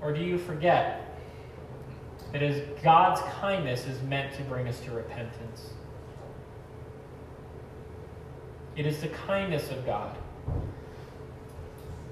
Or 0.02 0.14
do 0.14 0.22
you 0.22 0.38
forget 0.38 1.18
that 2.34 2.84
God's 2.84 3.22
kindness 3.40 3.88
is 3.88 4.02
meant 4.04 4.36
to 4.36 4.44
bring 4.44 4.68
us 4.68 4.80
to 4.82 4.92
repentance? 4.92 5.70
It 8.76 8.86
is 8.86 9.00
the 9.00 9.08
kindness 9.08 9.72
of 9.72 9.86
God. 9.86 10.18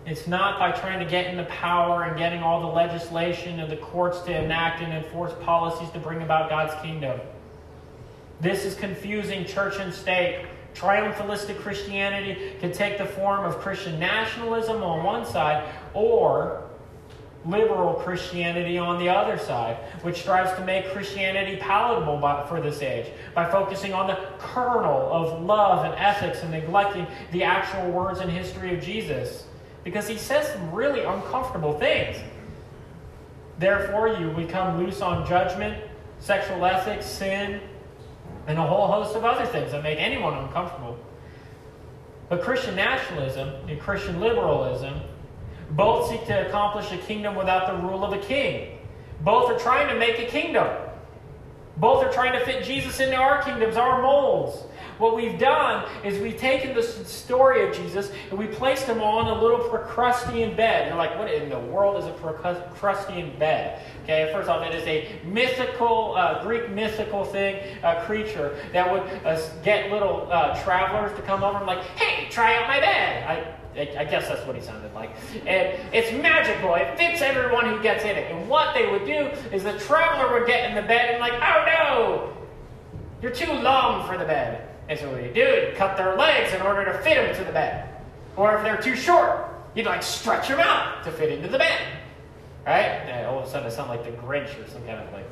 It's 0.05 0.27
not 0.27 0.59
by 0.59 0.71
trying 0.71 0.99
to 0.99 1.05
get 1.05 1.27
into 1.27 1.43
power 1.45 2.03
and 2.03 2.17
getting 2.17 2.41
all 2.41 2.61
the 2.61 2.67
legislation 2.67 3.59
and 3.59 3.71
the 3.71 3.77
courts 3.77 4.21
to 4.21 4.37
enact 4.37 4.81
and 4.81 4.91
enforce 4.93 5.33
policies 5.43 5.89
to 5.91 5.99
bring 5.99 6.21
about 6.21 6.49
God's 6.49 6.73
kingdom. 6.81 7.19
This 8.41 8.65
is 8.65 8.75
confusing 8.75 9.45
church 9.45 9.79
and 9.79 9.93
state. 9.93 10.45
Triumphalistic 10.73 11.59
Christianity 11.59 12.53
can 12.59 12.71
take 12.71 12.97
the 12.97 13.05
form 13.05 13.45
of 13.45 13.57
Christian 13.59 13.99
nationalism 13.99 14.81
on 14.83 15.03
one 15.03 15.25
side 15.25 15.67
or 15.93 16.63
liberal 17.45 17.95
Christianity 17.95 18.77
on 18.77 18.99
the 18.99 19.09
other 19.09 19.37
side, 19.37 19.77
which 20.01 20.21
strives 20.21 20.53
to 20.57 20.63
make 20.65 20.91
Christianity 20.91 21.57
palatable 21.57 22.17
by, 22.17 22.45
for 22.47 22.61
this 22.61 22.81
age 22.81 23.07
by 23.35 23.49
focusing 23.49 23.93
on 23.93 24.07
the 24.07 24.17
kernel 24.39 25.11
of 25.11 25.43
love 25.43 25.85
and 25.85 25.93
ethics 25.95 26.41
and 26.41 26.51
neglecting 26.51 27.05
the 27.31 27.43
actual 27.43 27.91
words 27.91 28.19
and 28.19 28.31
history 28.31 28.73
of 28.75 28.81
Jesus. 28.81 29.45
Because 29.83 30.07
he 30.07 30.17
says 30.17 30.47
some 30.47 30.71
really 30.71 31.01
uncomfortable 31.01 31.77
things. 31.77 32.17
Therefore, 33.59 34.07
you 34.07 34.29
become 34.31 34.77
loose 34.77 35.01
on 35.01 35.27
judgment, 35.27 35.83
sexual 36.19 36.65
ethics, 36.65 37.05
sin, 37.05 37.59
and 38.47 38.57
a 38.57 38.63
whole 38.65 38.87
host 38.87 39.15
of 39.15 39.23
other 39.23 39.45
things 39.45 39.71
that 39.71 39.83
make 39.83 39.99
anyone 39.99 40.33
uncomfortable. 40.33 40.97
But 42.29 42.41
Christian 42.41 42.75
nationalism 42.75 43.49
and 43.67 43.79
Christian 43.79 44.19
liberalism 44.19 45.01
both 45.71 46.09
seek 46.09 46.25
to 46.27 46.47
accomplish 46.47 46.91
a 46.91 46.97
kingdom 46.97 47.35
without 47.35 47.67
the 47.67 47.87
rule 47.87 48.03
of 48.03 48.13
a 48.13 48.19
king. 48.19 48.79
Both 49.21 49.51
are 49.51 49.59
trying 49.59 49.87
to 49.89 49.95
make 49.95 50.19
a 50.19 50.25
kingdom. 50.25 50.67
Both 51.83 52.01
are 52.01 52.13
trying 52.13 52.31
to 52.31 52.45
fit 52.45 52.63
Jesus 52.63 53.01
into 53.01 53.17
our 53.17 53.43
kingdoms, 53.43 53.75
our 53.75 54.01
molds. 54.01 54.55
what 54.99 55.17
we've 55.17 55.37
done 55.37 55.85
is 56.05 56.17
we've 56.21 56.37
taken 56.37 56.73
the 56.73 56.81
story 56.81 57.67
of 57.67 57.75
Jesus 57.75 58.09
and 58.29 58.39
we 58.39 58.47
placed 58.47 58.85
him 58.85 59.01
on 59.01 59.27
a 59.27 59.41
little 59.41 59.59
Procrustean 59.67 60.55
bed. 60.55 60.87
You're 60.87 60.95
like, 60.95 61.19
what 61.19 61.29
in 61.29 61.49
the 61.49 61.59
world 61.59 62.01
is 62.01 62.05
a 62.05 62.13
Procrustean 62.13 63.37
bed? 63.37 63.81
Okay, 64.03 64.29
first 64.31 64.47
off, 64.47 64.65
it 64.65 64.73
is 64.73 64.87
a 64.87 65.09
mythical, 65.25 66.15
uh, 66.15 66.41
Greek 66.41 66.69
mythical 66.69 67.25
thing, 67.25 67.61
uh, 67.83 68.05
creature 68.05 68.57
that 68.71 68.89
would 68.89 69.01
uh, 69.25 69.37
get 69.61 69.91
little 69.91 70.29
uh, 70.31 70.57
travelers 70.63 71.13
to 71.17 71.21
come 71.23 71.43
over 71.43 71.57
and 71.57 71.67
like, 71.67 71.83
hey, 71.97 72.29
try 72.29 72.55
out 72.55 72.67
my 72.69 72.79
bed. 72.79 73.27
I, 73.27 73.62
I 73.75 74.05
guess 74.05 74.27
that's 74.27 74.45
what 74.45 74.55
he 74.55 74.61
sounded 74.61 74.93
like. 74.93 75.11
And 75.45 75.79
it's 75.93 76.11
magical. 76.21 76.75
It 76.75 76.97
fits 76.97 77.21
everyone 77.21 77.65
who 77.65 77.81
gets 77.81 78.03
in 78.03 78.11
it. 78.11 78.31
And 78.31 78.47
what 78.47 78.75
they 78.75 78.89
would 78.89 79.05
do 79.05 79.31
is 79.51 79.63
the 79.63 79.77
traveler 79.79 80.37
would 80.37 80.47
get 80.47 80.69
in 80.69 80.75
the 80.75 80.83
bed 80.83 81.11
and 81.11 81.19
like, 81.19 81.33
oh 81.33 81.65
no, 81.65 82.37
you're 83.21 83.31
too 83.31 83.51
long 83.51 84.07
for 84.07 84.17
the 84.17 84.25
bed. 84.25 84.69
And 84.89 84.99
so 84.99 85.11
what 85.11 85.23
you 85.23 85.33
do, 85.33 85.39
you 85.39 85.73
cut 85.75 85.97
their 85.97 86.15
legs 86.15 86.53
in 86.53 86.61
order 86.61 86.85
to 86.85 86.93
fit 86.99 87.15
them 87.15 87.35
to 87.35 87.43
the 87.43 87.51
bed. 87.51 87.89
Or 88.35 88.55
if 88.55 88.63
they're 88.63 88.81
too 88.81 88.95
short, 88.95 89.47
you'd 89.75 89.85
like 89.85 90.03
stretch 90.03 90.49
them 90.49 90.59
out 90.59 91.03
to 91.05 91.11
fit 91.11 91.31
into 91.31 91.47
the 91.47 91.57
bed. 91.57 91.81
Right? 92.65 92.85
And 92.85 93.27
all 93.27 93.39
of 93.39 93.45
a 93.45 93.49
sudden 93.49 93.67
I 93.67 93.69
sound 93.69 93.89
like 93.89 94.05
the 94.05 94.11
Grinch 94.11 94.63
or 94.63 94.69
some 94.69 94.85
kind 94.85 95.01
of 95.01 95.11
like 95.11 95.25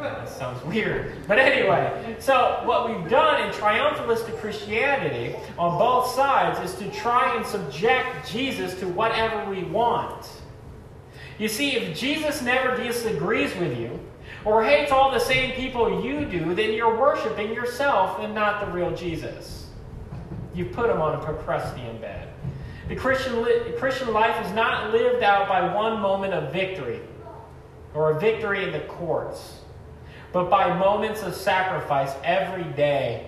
that 0.00 0.28
sounds 0.28 0.64
weird. 0.64 1.14
But 1.28 1.38
anyway, 1.38 2.16
so 2.18 2.62
what 2.64 2.88
we've 2.88 3.10
done 3.10 3.46
in 3.46 3.52
triumphalistic 3.52 4.38
Christianity 4.38 5.36
on 5.58 5.78
both 5.78 6.08
sides 6.14 6.58
is 6.60 6.78
to 6.78 6.90
try 6.90 7.36
and 7.36 7.44
subject 7.44 8.30
Jesus 8.30 8.78
to 8.80 8.88
whatever 8.88 9.50
we 9.50 9.64
want. 9.64 10.26
You 11.38 11.48
see, 11.48 11.72
if 11.72 11.98
Jesus 11.98 12.42
never 12.42 12.76
disagrees 12.76 13.54
with 13.56 13.76
you, 13.78 14.00
or 14.44 14.62
hates 14.62 14.92
all 14.92 15.10
the 15.10 15.18
same 15.18 15.52
people 15.52 16.04
you 16.04 16.24
do, 16.26 16.54
then 16.54 16.72
you're 16.72 16.98
worshiping 16.98 17.52
yourself 17.54 18.18
and 18.20 18.34
not 18.34 18.64
the 18.64 18.70
real 18.72 18.94
Jesus. 18.94 19.66
You've 20.54 20.72
put 20.72 20.90
him 20.90 21.00
on 21.00 21.14
a 21.14 21.24
Procrustean 21.24 22.00
bed. 22.00 22.28
The 22.88 22.96
Christian, 22.96 23.42
li- 23.42 23.72
Christian 23.78 24.12
life 24.12 24.44
is 24.44 24.52
not 24.52 24.92
lived 24.92 25.22
out 25.22 25.48
by 25.48 25.74
one 25.74 26.00
moment 26.00 26.34
of 26.34 26.52
victory 26.52 27.00
or 27.94 28.10
a 28.10 28.20
victory 28.20 28.64
in 28.64 28.72
the 28.72 28.80
courts 28.80 29.60
but 30.34 30.50
by 30.50 30.76
moments 30.76 31.22
of 31.22 31.32
sacrifice 31.32 32.12
every 32.24 32.64
day. 32.72 33.24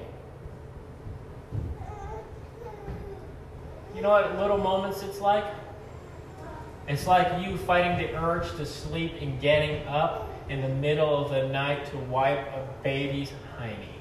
You 3.94 4.02
know 4.02 4.10
what 4.10 4.36
little 4.36 4.58
moments 4.58 5.04
it's 5.04 5.20
like? 5.20 5.44
It's 6.88 7.06
like 7.06 7.46
you 7.46 7.56
fighting 7.58 7.96
the 7.96 8.12
urge 8.20 8.50
to 8.56 8.66
sleep 8.66 9.14
and 9.20 9.40
getting 9.40 9.86
up 9.86 10.28
in 10.48 10.60
the 10.62 10.68
middle 10.68 11.24
of 11.24 11.30
the 11.30 11.46
night 11.46 11.86
to 11.92 11.96
wipe 11.96 12.40
a 12.48 12.68
baby's 12.82 13.30
hiney. 13.56 13.94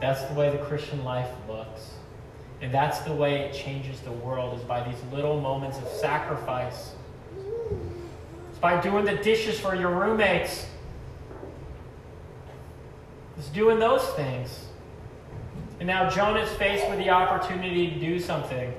That's 0.00 0.24
the 0.24 0.34
way 0.34 0.50
the 0.50 0.58
Christian 0.64 1.04
life 1.04 1.30
looks. 1.48 1.92
And 2.60 2.72
that's 2.72 3.00
the 3.00 3.12
way 3.12 3.40
it 3.40 3.54
changes 3.54 4.00
the 4.00 4.12
world 4.12 4.58
is 4.58 4.64
by 4.64 4.82
these 4.82 5.00
little 5.12 5.40
moments 5.40 5.78
of 5.78 5.88
sacrifice 5.88 6.92
It's 8.50 8.58
by 8.60 8.80
doing 8.80 9.04
the 9.04 9.16
dishes 9.16 9.58
for 9.58 9.74
your 9.74 9.90
roommates. 9.90 10.66
It's 13.38 13.48
doing 13.48 13.78
those 13.78 14.06
things. 14.10 14.66
And 15.78 15.86
now 15.86 16.10
Jonah 16.10 16.40
is 16.40 16.50
faced 16.56 16.86
with 16.90 16.98
the 16.98 17.08
opportunity 17.08 17.90
to 17.90 17.98
do 17.98 18.20
something. 18.20 18.74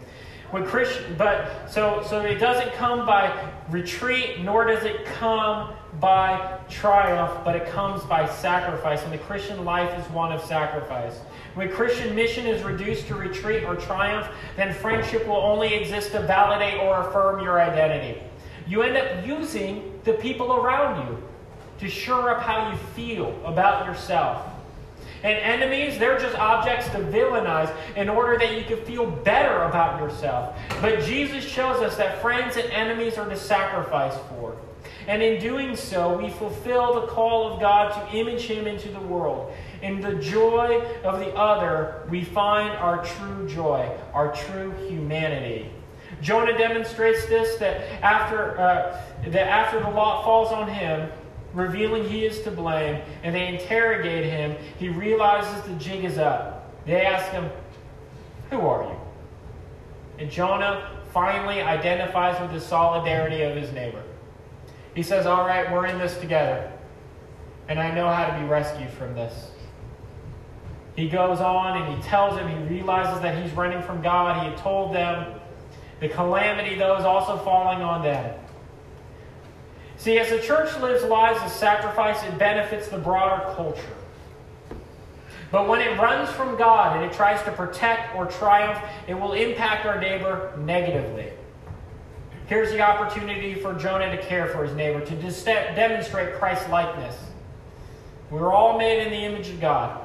When 0.51 0.65
Christian, 0.65 1.15
but 1.17 1.71
so 1.71 2.03
so 2.07 2.21
it 2.21 2.37
doesn't 2.37 2.73
come 2.73 3.07
by 3.07 3.51
retreat, 3.69 4.41
nor 4.41 4.65
does 4.65 4.83
it 4.83 5.05
come 5.05 5.73
by 5.99 6.59
triumph, 6.69 7.39
but 7.43 7.55
it 7.55 7.67
comes 7.67 8.03
by 8.03 8.29
sacrifice. 8.29 9.01
And 9.03 9.11
the 9.11 9.17
Christian 9.17 9.65
life 9.65 9.97
is 9.97 10.05
one 10.11 10.31
of 10.31 10.43
sacrifice. 10.43 11.17
When 11.53 11.69
Christian 11.69 12.15
mission 12.15 12.45
is 12.45 12.63
reduced 12.63 13.07
to 13.07 13.15
retreat 13.15 13.63
or 13.63 13.75
triumph, 13.75 14.27
then 14.55 14.73
friendship 14.73 15.27
will 15.27 15.35
only 15.35 15.73
exist 15.73 16.11
to 16.11 16.21
validate 16.21 16.79
or 16.79 17.07
affirm 17.07 17.43
your 17.43 17.59
identity. 17.61 18.21
You 18.67 18.83
end 18.83 18.95
up 18.95 19.25
using 19.25 19.99
the 20.05 20.13
people 20.13 20.53
around 20.53 21.07
you 21.07 21.17
to 21.79 21.89
shore 21.89 22.29
up 22.29 22.41
how 22.41 22.71
you 22.71 22.77
feel 22.95 23.37
about 23.45 23.85
yourself. 23.85 24.47
And 25.23 25.37
enemies, 25.37 25.99
they're 25.99 26.17
just 26.17 26.35
objects 26.37 26.87
to 26.89 26.97
villainize 26.97 27.75
in 27.95 28.09
order 28.09 28.39
that 28.39 28.57
you 28.57 28.63
can 28.63 28.83
feel 28.85 29.05
better 29.05 29.63
about 29.63 29.99
yourself. 29.99 30.57
But 30.81 31.01
Jesus 31.01 31.43
shows 31.43 31.81
us 31.81 31.97
that 31.97 32.21
friends 32.21 32.57
and 32.57 32.71
enemies 32.71 33.17
are 33.17 33.29
to 33.29 33.37
sacrifice 33.37 34.15
for. 34.29 34.55
And 35.07 35.21
in 35.21 35.41
doing 35.41 35.75
so, 35.75 36.17
we 36.17 36.29
fulfill 36.29 37.01
the 37.01 37.07
call 37.07 37.51
of 37.51 37.59
God 37.59 37.93
to 37.93 38.17
image 38.17 38.43
Him 38.43 38.65
into 38.65 38.89
the 38.89 38.99
world. 38.99 39.53
In 39.81 39.99
the 39.99 40.15
joy 40.15 40.81
of 41.03 41.19
the 41.19 41.33
other, 41.33 42.03
we 42.09 42.23
find 42.23 42.77
our 42.77 43.03
true 43.03 43.47
joy, 43.47 43.89
our 44.13 44.33
true 44.33 44.71
humanity. 44.87 45.69
Jonah 46.21 46.57
demonstrates 46.57 47.25
this 47.25 47.57
that 47.57 47.81
after, 48.03 48.59
uh, 48.59 49.03
that 49.27 49.47
after 49.47 49.79
the 49.79 49.89
lot 49.89 50.23
falls 50.23 50.51
on 50.51 50.67
him, 50.67 51.09
revealing 51.53 52.07
he 52.07 52.25
is 52.25 52.41
to 52.43 52.51
blame, 52.51 53.01
and 53.23 53.33
they 53.33 53.47
interrogate 53.47 54.25
him, 54.25 54.55
he 54.77 54.89
realizes 54.89 55.63
the 55.63 55.73
jig 55.75 56.05
is 56.05 56.17
up. 56.17 56.71
They 56.85 57.01
ask 57.05 57.31
him, 57.31 57.49
Who 58.49 58.61
are 58.61 58.83
you? 58.83 58.97
And 60.19 60.29
Jonah 60.29 60.99
finally 61.13 61.61
identifies 61.61 62.39
with 62.39 62.51
the 62.51 62.61
solidarity 62.61 63.41
of 63.41 63.55
his 63.55 63.71
neighbor. 63.71 64.03
He 64.93 65.03
says, 65.03 65.25
All 65.25 65.47
right, 65.47 65.71
we're 65.71 65.87
in 65.87 65.97
this 65.97 66.17
together, 66.19 66.71
and 67.67 67.79
I 67.79 67.93
know 67.93 68.07
how 68.07 68.27
to 68.27 68.39
be 68.39 68.45
rescued 68.45 68.91
from 68.91 69.15
this. 69.15 69.51
He 70.95 71.07
goes 71.07 71.39
on 71.39 71.81
and 71.81 71.95
he 71.95 72.09
tells 72.09 72.37
him, 72.37 72.47
he 72.47 72.75
realizes 72.75 73.21
that 73.21 73.41
he's 73.41 73.53
running 73.53 73.81
from 73.81 74.01
God. 74.01 74.43
He 74.43 74.49
had 74.49 74.57
told 74.57 74.93
them 74.93 75.39
the 75.99 76.09
calamity, 76.09 76.75
though, 76.75 76.97
is 76.97 77.05
also 77.05 77.37
falling 77.37 77.81
on 77.81 78.01
them. 78.01 78.37
See, 79.97 80.17
as 80.17 80.29
the 80.29 80.39
church 80.39 80.75
lives 80.79 81.03
lives 81.03 81.39
of 81.43 81.51
sacrifice, 81.51 82.23
it 82.23 82.37
benefits 82.37 82.87
the 82.87 82.97
broader 82.97 83.53
culture. 83.55 83.95
But 85.51 85.67
when 85.67 85.81
it 85.81 85.99
runs 85.99 86.29
from 86.29 86.57
God 86.57 86.95
and 86.95 87.05
it 87.05 87.13
tries 87.13 87.43
to 87.43 87.51
protect 87.51 88.15
or 88.15 88.25
triumph, 88.25 88.81
it 89.07 89.13
will 89.13 89.33
impact 89.33 89.85
our 89.85 89.99
neighbor 89.99 90.53
negatively. 90.57 91.31
Here's 92.47 92.71
the 92.71 92.81
opportunity 92.81 93.53
for 93.53 93.73
Jonah 93.75 94.15
to 94.15 94.21
care 94.23 94.47
for 94.47 94.65
his 94.65 94.75
neighbor, 94.75 95.05
to 95.05 95.15
demonstrate 95.75 96.35
Christ's 96.35 96.67
likeness. 96.69 97.15
We're 98.29 98.51
all 98.51 98.77
made 98.77 99.05
in 99.05 99.11
the 99.11 99.23
image 99.23 99.49
of 99.49 99.61
God. 99.61 100.00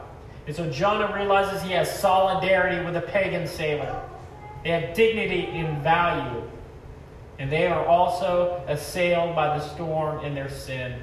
And 0.46 0.54
so 0.54 0.70
Jonah 0.70 1.12
realizes 1.14 1.62
he 1.62 1.72
has 1.72 1.98
solidarity 1.98 2.84
with 2.84 2.96
a 2.96 3.00
pagan 3.00 3.46
sailor. 3.46 4.00
They 4.62 4.70
have 4.70 4.94
dignity 4.94 5.46
and 5.46 5.82
value. 5.82 6.42
And 7.38 7.50
they 7.50 7.66
are 7.66 7.84
also 7.84 8.62
assailed 8.68 9.34
by 9.34 9.58
the 9.58 9.68
storm 9.74 10.24
in 10.24 10.34
their 10.34 10.48
sin. 10.48 11.00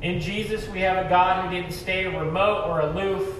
In 0.00 0.20
Jesus, 0.20 0.68
we 0.68 0.80
have 0.80 1.04
a 1.04 1.08
God 1.08 1.44
who 1.44 1.54
didn't 1.54 1.72
stay 1.72 2.06
remote 2.06 2.68
or 2.68 2.80
aloof. 2.80 3.36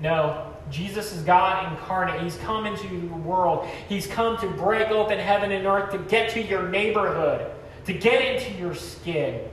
No, 0.00 0.52
Jesus 0.70 1.12
is 1.12 1.22
God 1.22 1.70
incarnate. 1.70 2.22
He's 2.22 2.36
come 2.38 2.66
into 2.66 2.88
the 2.88 3.16
world. 3.16 3.66
He's 3.88 4.06
come 4.06 4.38
to 4.38 4.48
break 4.48 4.88
open 4.88 5.18
heaven 5.18 5.52
and 5.52 5.66
earth, 5.66 5.92
to 5.92 5.98
get 5.98 6.30
to 6.30 6.42
your 6.42 6.68
neighborhood, 6.68 7.50
to 7.86 7.92
get 7.92 8.22
into 8.22 8.58
your 8.58 8.74
skin. 8.74 9.46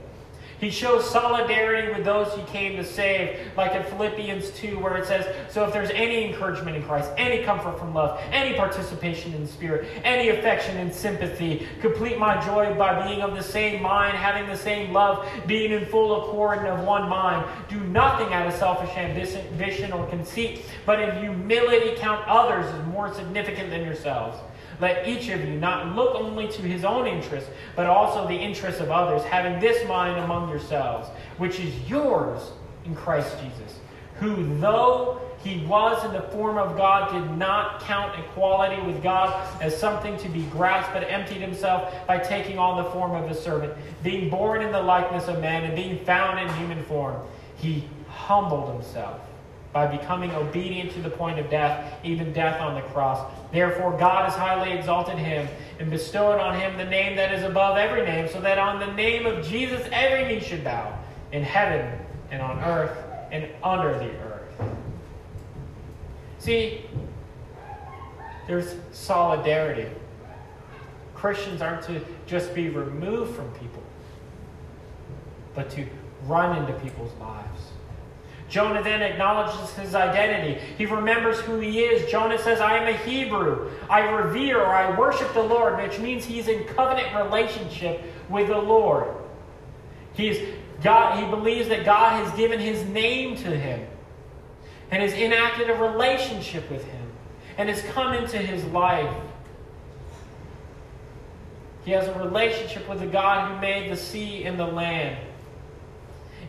He 0.60 0.68
shows 0.68 1.08
solidarity 1.10 1.90
with 1.90 2.04
those 2.04 2.34
he 2.34 2.42
came 2.44 2.76
to 2.76 2.84
save, 2.84 3.38
like 3.56 3.72
in 3.72 3.82
Philippians 3.84 4.50
2, 4.50 4.78
where 4.78 4.98
it 4.98 5.06
says, 5.06 5.26
So 5.50 5.64
if 5.64 5.72
there's 5.72 5.88
any 5.90 6.26
encouragement 6.26 6.76
in 6.76 6.82
Christ, 6.82 7.10
any 7.16 7.42
comfort 7.44 7.78
from 7.78 7.94
love, 7.94 8.20
any 8.30 8.54
participation 8.54 9.32
in 9.32 9.46
the 9.46 9.48
Spirit, 9.48 9.88
any 10.04 10.28
affection 10.28 10.76
and 10.76 10.92
sympathy, 10.92 11.66
complete 11.80 12.18
my 12.18 12.44
joy 12.44 12.74
by 12.74 13.06
being 13.06 13.22
of 13.22 13.34
the 13.34 13.42
same 13.42 13.80
mind, 13.80 14.16
having 14.16 14.46
the 14.48 14.56
same 14.56 14.92
love, 14.92 15.26
being 15.46 15.72
in 15.72 15.86
full 15.86 16.24
accord 16.24 16.58
and 16.58 16.68
of 16.68 16.84
one 16.84 17.08
mind. 17.08 17.46
Do 17.70 17.80
nothing 17.80 18.32
out 18.34 18.46
of 18.46 18.52
selfish 18.52 18.94
ambition 18.96 19.92
or 19.92 20.06
conceit, 20.08 20.66
but 20.84 21.00
in 21.00 21.24
humility 21.24 21.96
count 21.96 22.22
others 22.28 22.66
as 22.66 22.86
more 22.88 23.14
significant 23.14 23.70
than 23.70 23.82
yourselves. 23.82 24.36
Let 24.80 25.06
each 25.06 25.28
of 25.28 25.44
you 25.44 25.58
not 25.58 25.94
look 25.94 26.14
only 26.14 26.48
to 26.48 26.62
his 26.62 26.84
own 26.84 27.06
interests, 27.06 27.50
but 27.76 27.86
also 27.86 28.26
the 28.26 28.34
interests 28.34 28.80
of 28.80 28.90
others, 28.90 29.22
having 29.24 29.60
this 29.60 29.86
mind 29.86 30.18
among 30.18 30.48
yourselves, 30.48 31.08
which 31.38 31.60
is 31.60 31.88
yours 31.88 32.52
in 32.84 32.94
Christ 32.94 33.36
Jesus, 33.42 33.78
who, 34.18 34.58
though 34.58 35.20
he 35.42 35.64
was 35.66 36.04
in 36.04 36.12
the 36.12 36.22
form 36.28 36.58
of 36.58 36.76
God, 36.76 37.12
did 37.12 37.36
not 37.36 37.80
count 37.82 38.18
equality 38.18 38.80
with 38.82 39.02
God 39.02 39.34
as 39.62 39.76
something 39.76 40.16
to 40.18 40.28
be 40.28 40.42
grasped, 40.44 40.92
but 40.92 41.04
emptied 41.04 41.40
himself 41.40 41.94
by 42.06 42.18
taking 42.18 42.58
on 42.58 42.82
the 42.82 42.90
form 42.90 43.12
of 43.12 43.30
a 43.30 43.34
servant, 43.34 43.72
being 44.02 44.28
born 44.30 44.62
in 44.62 44.72
the 44.72 44.82
likeness 44.82 45.28
of 45.28 45.40
man 45.40 45.64
and 45.64 45.76
being 45.76 46.04
found 46.04 46.38
in 46.38 46.54
human 46.56 46.82
form. 46.84 47.16
He 47.56 47.84
humbled 48.08 48.72
himself 48.74 49.29
by 49.72 49.86
becoming 49.86 50.32
obedient 50.32 50.92
to 50.92 51.00
the 51.00 51.10
point 51.10 51.38
of 51.38 51.48
death, 51.48 51.94
even 52.02 52.32
death 52.32 52.60
on 52.60 52.74
the 52.74 52.82
cross. 52.88 53.30
Therefore, 53.52 53.96
God 53.96 54.24
has 54.24 54.34
highly 54.34 54.72
exalted 54.72 55.16
him 55.16 55.48
and 55.78 55.90
bestowed 55.90 56.40
on 56.40 56.58
him 56.58 56.76
the 56.76 56.84
name 56.84 57.16
that 57.16 57.32
is 57.32 57.44
above 57.44 57.76
every 57.76 58.04
name, 58.04 58.28
so 58.28 58.40
that 58.40 58.58
on 58.58 58.80
the 58.80 58.92
name 58.94 59.26
of 59.26 59.46
Jesus 59.46 59.86
every 59.92 60.26
knee 60.26 60.40
should 60.40 60.64
bow, 60.64 60.98
in 61.32 61.42
heaven 61.42 61.98
and 62.30 62.42
on 62.42 62.58
earth 62.60 62.98
and 63.30 63.48
under 63.62 63.92
the 63.98 64.10
earth. 64.10 64.70
See, 66.38 66.86
there's 68.46 68.74
solidarity. 68.90 69.88
Christians 71.14 71.62
aren't 71.62 71.82
to 71.84 72.00
just 72.26 72.54
be 72.54 72.70
removed 72.70 73.36
from 73.36 73.50
people, 73.52 73.82
but 75.54 75.70
to 75.70 75.86
run 76.26 76.58
into 76.58 76.72
people's 76.80 77.12
lives. 77.20 77.69
Jonah 78.50 78.82
then 78.82 79.00
acknowledges 79.00 79.72
his 79.74 79.94
identity. 79.94 80.60
He 80.76 80.84
remembers 80.84 81.38
who 81.38 81.60
he 81.60 81.80
is. 81.80 82.10
Jonah 82.10 82.36
says, 82.36 82.60
I 82.60 82.78
am 82.78 82.88
a 82.88 82.96
Hebrew. 82.98 83.70
I 83.88 84.00
revere 84.10 84.60
or 84.60 84.74
I 84.74 84.98
worship 84.98 85.32
the 85.32 85.42
Lord, 85.42 85.80
which 85.80 86.00
means 86.00 86.24
he's 86.24 86.48
in 86.48 86.64
covenant 86.64 87.14
relationship 87.14 88.02
with 88.28 88.48
the 88.48 88.58
Lord. 88.58 89.14
He's 90.14 90.38
God, 90.82 91.22
he 91.22 91.30
believes 91.30 91.68
that 91.68 91.84
God 91.84 92.24
has 92.24 92.36
given 92.36 92.58
his 92.58 92.84
name 92.86 93.36
to 93.36 93.56
him 93.56 93.86
and 94.90 95.02
has 95.02 95.12
enacted 95.12 95.70
a 95.70 95.74
relationship 95.74 96.68
with 96.70 96.84
him 96.84 97.06
and 97.56 97.68
has 97.68 97.82
come 97.92 98.14
into 98.14 98.38
his 98.38 98.64
life. 98.66 99.14
He 101.84 101.92
has 101.92 102.08
a 102.08 102.18
relationship 102.18 102.88
with 102.88 102.98
the 103.00 103.06
God 103.06 103.48
who 103.48 103.60
made 103.60 103.92
the 103.92 103.96
sea 103.96 104.44
and 104.44 104.58
the 104.58 104.66
land. 104.66 105.18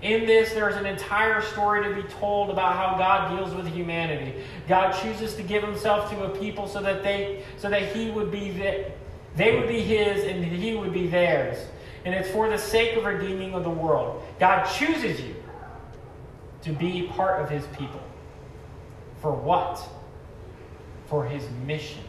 In 0.01 0.25
this, 0.25 0.53
there 0.53 0.67
is 0.67 0.75
an 0.75 0.87
entire 0.87 1.41
story 1.41 1.83
to 1.83 2.01
be 2.01 2.07
told 2.13 2.49
about 2.49 2.75
how 2.75 2.97
God 2.97 3.37
deals 3.37 3.53
with 3.53 3.67
humanity. 3.67 4.33
God 4.67 4.93
chooses 4.93 5.35
to 5.35 5.43
give 5.43 5.61
himself 5.63 6.09
to 6.09 6.23
a 6.23 6.29
people 6.29 6.67
so 6.67 6.81
that 6.81 7.03
they 7.03 7.43
so 7.57 7.69
that 7.69 7.95
he 7.95 8.09
would 8.09 8.31
be 8.31 8.51
the, 8.51 8.91
they 9.35 9.55
would 9.55 9.67
be 9.67 9.81
his 9.81 10.25
and 10.25 10.43
he 10.43 10.75
would 10.75 10.91
be 10.91 11.07
theirs. 11.07 11.67
And 12.03 12.15
it's 12.15 12.29
for 12.31 12.49
the 12.49 12.57
sake 12.57 12.97
of 12.97 13.05
redeeming 13.05 13.53
of 13.53 13.63
the 13.63 13.69
world. 13.69 14.23
God 14.39 14.65
chooses 14.65 15.21
you 15.21 15.35
to 16.63 16.71
be 16.71 17.03
part 17.03 17.41
of 17.41 17.49
his 17.49 17.65
people. 17.77 18.01
For 19.21 19.31
what? 19.31 19.87
For 21.05 21.25
his 21.25 21.47
mission. 21.67 22.03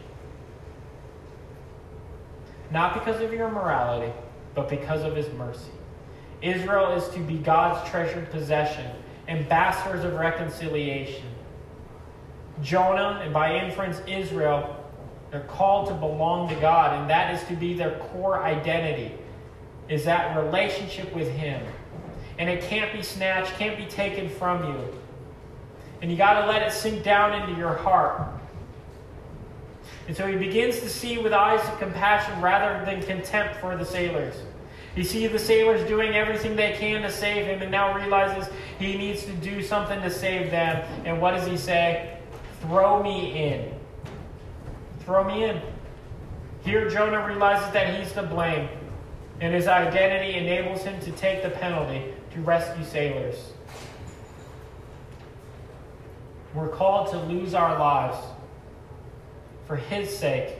Not 2.70 2.94
because 2.94 3.20
of 3.20 3.34
your 3.34 3.50
morality, 3.50 4.12
but 4.54 4.70
because 4.70 5.02
of 5.02 5.14
his 5.14 5.30
mercy. 5.34 5.70
Israel 6.42 6.92
is 6.92 7.08
to 7.14 7.20
be 7.20 7.38
God's 7.38 7.88
treasured 7.90 8.30
possession, 8.30 8.90
ambassadors 9.28 10.04
of 10.04 10.14
reconciliation. 10.14 11.24
Jonah, 12.62 13.20
and 13.22 13.32
by 13.32 13.56
inference, 13.56 14.00
Israel, 14.06 14.76
they're 15.30 15.40
called 15.40 15.88
to 15.88 15.94
belong 15.94 16.48
to 16.48 16.54
God, 16.56 17.00
and 17.00 17.08
that 17.08 17.34
is 17.34 17.46
to 17.48 17.54
be 17.54 17.74
their 17.74 17.98
core 17.98 18.42
identity, 18.42 19.14
is 19.88 20.04
that 20.04 20.36
relationship 20.36 21.14
with 21.14 21.30
Him. 21.30 21.64
And 22.38 22.50
it 22.50 22.62
can't 22.62 22.92
be 22.92 23.02
snatched, 23.02 23.52
can't 23.54 23.76
be 23.78 23.86
taken 23.86 24.28
from 24.28 24.64
you. 24.64 24.98
And 26.00 26.10
you 26.10 26.16
got 26.16 26.40
to 26.40 26.46
let 26.46 26.62
it 26.62 26.72
sink 26.72 27.04
down 27.04 27.40
into 27.40 27.58
your 27.58 27.74
heart. 27.74 28.28
And 30.08 30.16
so 30.16 30.26
he 30.26 30.36
begins 30.36 30.80
to 30.80 30.88
see 30.88 31.18
with 31.18 31.32
eyes 31.32 31.66
of 31.68 31.78
compassion 31.78 32.40
rather 32.40 32.84
than 32.84 33.02
contempt 33.02 33.56
for 33.56 33.76
the 33.76 33.84
sailors. 33.84 34.34
You 34.94 35.04
see 35.04 35.26
the 35.26 35.38
sailors 35.38 35.86
doing 35.88 36.14
everything 36.14 36.54
they 36.54 36.72
can 36.72 37.02
to 37.02 37.10
save 37.10 37.46
him 37.46 37.62
and 37.62 37.70
now 37.70 37.94
realizes 37.96 38.52
he 38.78 38.98
needs 38.98 39.24
to 39.24 39.32
do 39.32 39.62
something 39.62 40.00
to 40.02 40.10
save 40.10 40.50
them. 40.50 40.86
And 41.06 41.20
what 41.20 41.30
does 41.30 41.46
he 41.46 41.56
say? 41.56 42.18
Throw 42.60 43.02
me 43.02 43.42
in. 43.42 43.74
Throw 45.00 45.24
me 45.24 45.44
in. 45.44 45.62
Here, 46.62 46.88
Jonah 46.90 47.26
realizes 47.26 47.72
that 47.72 47.98
he's 47.98 48.12
to 48.12 48.22
blame, 48.22 48.68
and 49.40 49.52
his 49.52 49.66
identity 49.66 50.38
enables 50.38 50.82
him 50.82 51.00
to 51.00 51.10
take 51.12 51.42
the 51.42 51.50
penalty 51.50 52.14
to 52.34 52.40
rescue 52.40 52.84
sailors. 52.84 53.52
We're 56.54 56.68
called 56.68 57.10
to 57.10 57.18
lose 57.18 57.54
our 57.54 57.78
lives 57.78 58.18
for 59.66 59.76
his 59.76 60.16
sake, 60.16 60.58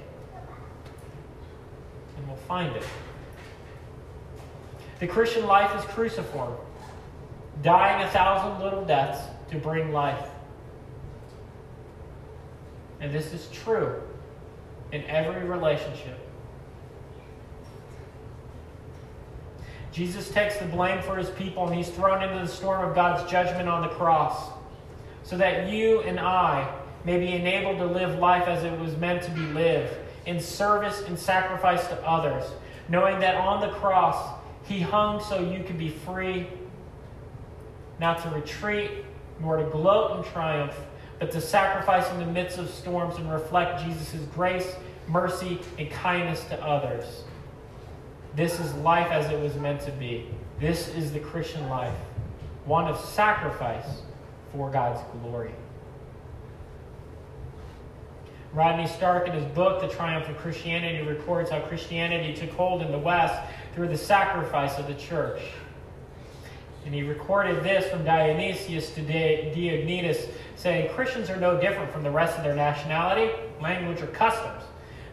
and 2.16 2.26
we'll 2.26 2.36
find 2.36 2.74
it. 2.74 2.84
The 5.02 5.08
Christian 5.08 5.46
life 5.48 5.76
is 5.76 5.84
cruciform, 5.86 6.54
dying 7.60 8.06
a 8.06 8.10
thousand 8.10 8.62
little 8.62 8.84
deaths 8.84 9.20
to 9.50 9.58
bring 9.58 9.92
life. 9.92 10.28
And 13.00 13.12
this 13.12 13.32
is 13.32 13.48
true 13.50 14.00
in 14.92 15.02
every 15.06 15.42
relationship. 15.42 16.20
Jesus 19.90 20.30
takes 20.30 20.58
the 20.58 20.66
blame 20.66 21.02
for 21.02 21.16
his 21.16 21.30
people 21.30 21.66
and 21.66 21.74
he's 21.74 21.88
thrown 21.88 22.22
into 22.22 22.38
the 22.38 22.46
storm 22.46 22.88
of 22.88 22.94
God's 22.94 23.28
judgment 23.28 23.68
on 23.68 23.82
the 23.82 23.88
cross 23.88 24.52
so 25.24 25.36
that 25.36 25.68
you 25.68 26.02
and 26.02 26.20
I 26.20 26.72
may 27.04 27.18
be 27.18 27.32
enabled 27.32 27.78
to 27.78 27.86
live 27.86 28.20
life 28.20 28.46
as 28.46 28.62
it 28.62 28.78
was 28.78 28.96
meant 28.98 29.24
to 29.24 29.32
be 29.32 29.40
lived 29.40 29.94
in 30.26 30.38
service 30.38 31.02
and 31.08 31.18
sacrifice 31.18 31.88
to 31.88 32.00
others, 32.06 32.44
knowing 32.88 33.18
that 33.18 33.34
on 33.34 33.60
the 33.60 33.74
cross 33.78 34.38
he 34.72 34.80
hung 34.80 35.22
so 35.22 35.38
you 35.38 35.62
could 35.62 35.78
be 35.78 35.90
free, 35.90 36.46
not 38.00 38.22
to 38.22 38.30
retreat, 38.30 38.90
nor 39.40 39.58
to 39.58 39.64
gloat 39.64 40.16
in 40.16 40.32
triumph, 40.32 40.74
but 41.18 41.30
to 41.32 41.40
sacrifice 41.40 42.10
in 42.10 42.18
the 42.18 42.26
midst 42.26 42.58
of 42.58 42.70
storms 42.70 43.16
and 43.16 43.30
reflect 43.30 43.84
Jesus' 43.84 44.26
grace, 44.34 44.74
mercy, 45.06 45.60
and 45.78 45.90
kindness 45.90 46.42
to 46.44 46.60
others. 46.64 47.24
This 48.34 48.58
is 48.58 48.72
life 48.76 49.08
as 49.10 49.30
it 49.30 49.38
was 49.38 49.54
meant 49.56 49.82
to 49.82 49.92
be. 49.92 50.26
This 50.58 50.88
is 50.88 51.12
the 51.12 51.20
Christian 51.20 51.68
life, 51.68 51.94
one 52.64 52.86
of 52.86 52.98
sacrifice 52.98 54.02
for 54.52 54.70
God's 54.70 55.00
glory. 55.12 55.52
Rodney 58.54 58.86
Stark, 58.86 59.28
in 59.28 59.34
his 59.34 59.44
book, 59.46 59.80
The 59.80 59.88
Triumph 59.88 60.28
of 60.28 60.36
Christianity, 60.36 61.06
records 61.06 61.50
how 61.50 61.60
Christianity 61.60 62.34
took 62.34 62.50
hold 62.50 62.82
in 62.82 62.92
the 62.92 62.98
West 62.98 63.34
through 63.74 63.88
the 63.88 63.98
sacrifice 63.98 64.78
of 64.78 64.86
the 64.86 64.94
church. 64.94 65.40
And 66.84 66.94
he 66.94 67.02
recorded 67.02 67.62
this 67.62 67.90
from 67.90 68.04
Dionysius 68.04 68.90
to 68.94 69.02
Diognetus, 69.02 70.28
saying 70.56 70.92
Christians 70.94 71.30
are 71.30 71.36
no 71.36 71.60
different 71.60 71.92
from 71.92 72.02
the 72.02 72.10
rest 72.10 72.36
of 72.36 72.44
their 72.44 72.56
nationality, 72.56 73.30
language, 73.60 74.02
or 74.02 74.08
customs. 74.08 74.62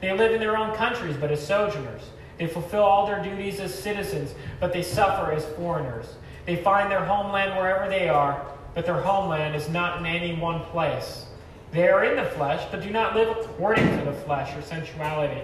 They 0.02 0.12
live 0.14 0.34
in 0.34 0.40
their 0.40 0.58
own 0.58 0.76
countries, 0.76 1.16
but 1.20 1.32
as 1.32 1.46
sojourners. 1.46 2.02
They 2.38 2.48
fulfill 2.48 2.84
all 2.84 3.06
their 3.06 3.22
duties 3.22 3.60
as 3.60 3.78
citizens, 3.78 4.34
but 4.60 4.74
they 4.74 4.82
suffer 4.82 5.32
as 5.32 5.46
foreigners. 5.56 6.16
They 6.46 6.56
find 6.56 6.90
their 6.90 7.04
homeland 7.04 7.56
wherever 7.56 7.90
they 7.90 8.10
are, 8.10 8.46
but 8.74 8.86
their 8.86 9.02
homeland 9.02 9.56
is 9.56 9.70
not 9.70 10.00
in 10.00 10.06
any 10.06 10.36
one 10.36 10.62
place. 10.66 11.26
They 11.72 11.90
are 11.90 12.04
in 12.04 12.16
the 12.16 12.30
flesh, 12.32 12.66
but 12.72 12.82
do 12.82 12.90
not 12.90 13.16
live 13.16 13.30
according 13.30 13.86
to 14.00 14.06
the 14.06 14.14
flesh 14.14 14.56
or 14.56 14.62
sensuality. 14.62 15.42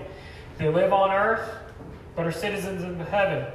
They 0.57 0.69
live 0.69 0.93
on 0.93 1.11
earth, 1.11 1.47
but 2.15 2.25
are 2.25 2.31
citizens 2.31 2.83
of 2.83 3.07
heaven. 3.07 3.45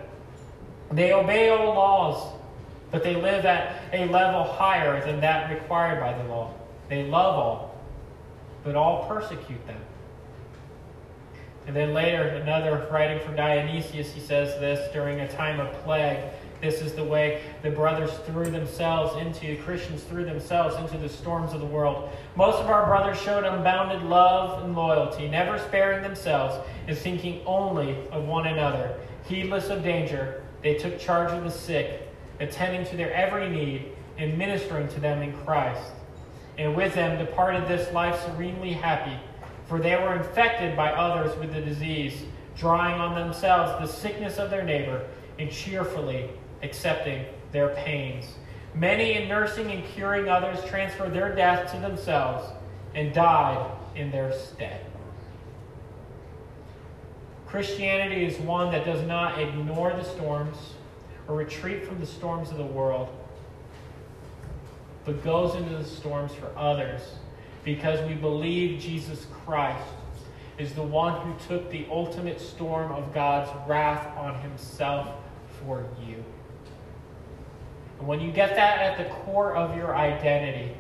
They 0.92 1.12
obey 1.12 1.50
all 1.50 1.74
laws, 1.74 2.34
but 2.90 3.02
they 3.02 3.14
live 3.14 3.44
at 3.44 3.82
a 3.92 4.06
level 4.06 4.44
higher 4.44 5.04
than 5.04 5.20
that 5.20 5.50
required 5.50 6.00
by 6.00 6.20
the 6.20 6.28
law. 6.28 6.52
They 6.88 7.04
love 7.04 7.36
all, 7.36 7.80
but 8.64 8.74
all 8.74 9.06
persecute 9.06 9.64
them. 9.66 9.80
And 11.66 11.76
then 11.76 11.94
later, 11.94 12.22
another 12.22 12.88
writing 12.90 13.24
from 13.24 13.36
Dionysius, 13.36 14.12
he 14.12 14.20
says 14.20 14.58
this 14.60 14.92
during 14.92 15.20
a 15.20 15.28
time 15.28 15.60
of 15.60 15.72
plague. 15.84 16.18
This 16.60 16.82
is 16.82 16.92
the 16.92 17.04
way 17.04 17.42
the 17.62 17.70
brothers 17.70 18.10
threw 18.26 18.50
themselves 18.50 19.16
into, 19.16 19.56
Christians 19.62 20.02
threw 20.02 20.24
themselves 20.24 20.76
into 20.76 20.98
the 20.98 21.08
storms 21.08 21.54
of 21.54 21.60
the 21.60 21.66
world. 21.66 22.10
Most 22.36 22.58
of 22.58 22.68
our 22.68 22.84
brothers 22.84 23.18
showed 23.18 23.44
unbounded 23.44 24.02
love 24.02 24.62
and 24.62 24.74
loyalty, 24.74 25.26
never 25.26 25.58
sparing 25.58 26.02
themselves 26.02 26.54
and 26.86 26.96
thinking 26.96 27.40
only 27.46 27.96
of 28.10 28.26
one 28.26 28.46
another. 28.46 28.94
Heedless 29.24 29.70
of 29.70 29.82
danger, 29.82 30.44
they 30.62 30.74
took 30.74 30.98
charge 30.98 31.32
of 31.32 31.44
the 31.44 31.50
sick, 31.50 32.08
attending 32.40 32.84
to 32.86 32.96
their 32.96 33.12
every 33.14 33.48
need 33.48 33.92
and 34.18 34.36
ministering 34.36 34.88
to 34.88 35.00
them 35.00 35.22
in 35.22 35.32
Christ. 35.44 35.92
And 36.58 36.76
with 36.76 36.94
them 36.94 37.18
departed 37.18 37.68
this 37.68 37.90
life 37.94 38.22
serenely 38.22 38.74
happy, 38.74 39.18
for 39.66 39.78
they 39.78 39.96
were 39.96 40.14
infected 40.14 40.76
by 40.76 40.92
others 40.92 41.34
with 41.38 41.54
the 41.54 41.62
disease, 41.62 42.22
drawing 42.54 43.00
on 43.00 43.14
themselves 43.14 43.80
the 43.80 43.98
sickness 43.98 44.36
of 44.36 44.50
their 44.50 44.62
neighbor 44.62 45.06
and 45.38 45.50
cheerfully 45.50 46.28
accepting 46.62 47.24
their 47.52 47.70
pains. 47.70 48.26
Many, 48.74 49.14
in 49.14 49.28
nursing 49.28 49.70
and 49.70 49.84
curing 49.84 50.28
others, 50.28 50.64
transferred 50.68 51.12
their 51.12 51.34
death 51.34 51.72
to 51.72 51.78
themselves 51.80 52.52
and 52.94 53.12
died 53.12 53.70
in 53.94 54.11
their 54.11 54.32
stead. 54.32 54.86
Christianity 57.46 58.24
is 58.24 58.38
one 58.38 58.70
that 58.70 58.84
does 58.84 59.04
not 59.06 59.40
ignore 59.40 59.92
the 59.92 60.04
storms 60.04 60.56
or 61.26 61.34
retreat 61.34 61.84
from 61.84 61.98
the 61.98 62.06
storms 62.06 62.50
of 62.50 62.58
the 62.58 62.64
world, 62.64 63.08
but 65.04 65.24
goes 65.24 65.56
into 65.56 65.76
the 65.76 65.84
storms 65.84 66.32
for 66.32 66.52
others 66.56 67.00
because 67.64 68.06
we 68.08 68.14
believe 68.14 68.80
Jesus 68.80 69.26
Christ 69.44 69.84
is 70.58 70.74
the 70.74 70.82
one 70.82 71.20
who 71.26 71.34
took 71.48 71.70
the 71.70 71.86
ultimate 71.90 72.40
storm 72.40 72.92
of 72.92 73.12
God's 73.12 73.50
wrath 73.68 74.16
on 74.16 74.38
himself 74.40 75.08
for 75.64 75.86
you. 76.06 76.22
And 78.01 78.09
when 78.09 78.20
you 78.20 78.32
get 78.32 78.57
that 78.57 78.80
at 78.80 78.98
the 78.98 79.14
core 79.14 79.55
of 79.55 79.76
your 79.76 79.94
identity, 79.94 80.74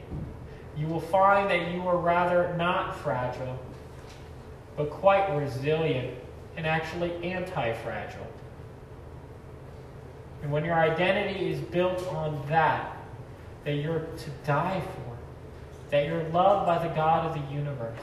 you 0.76 0.86
will 0.86 1.00
find 1.00 1.50
that 1.50 1.70
you 1.70 1.86
are 1.86 1.98
rather 1.98 2.56
not 2.56 2.98
fragile, 2.98 3.58
but 4.76 4.90
quite 4.90 5.28
resilient 5.36 6.16
and 6.56 6.66
actually 6.66 7.12
anti 7.22 7.74
fragile. 7.74 8.26
And 10.42 10.50
when 10.50 10.64
your 10.64 10.74
identity 10.74 11.50
is 11.50 11.60
built 11.60 12.06
on 12.08 12.42
that, 12.48 12.96
that 13.64 13.74
you're 13.74 14.00
to 14.00 14.30
die 14.46 14.80
for, 14.80 15.18
that 15.90 16.06
you're 16.06 16.24
loved 16.30 16.66
by 16.66 16.78
the 16.78 16.94
God 16.94 17.26
of 17.26 17.34
the 17.34 17.54
universe, 17.54 17.98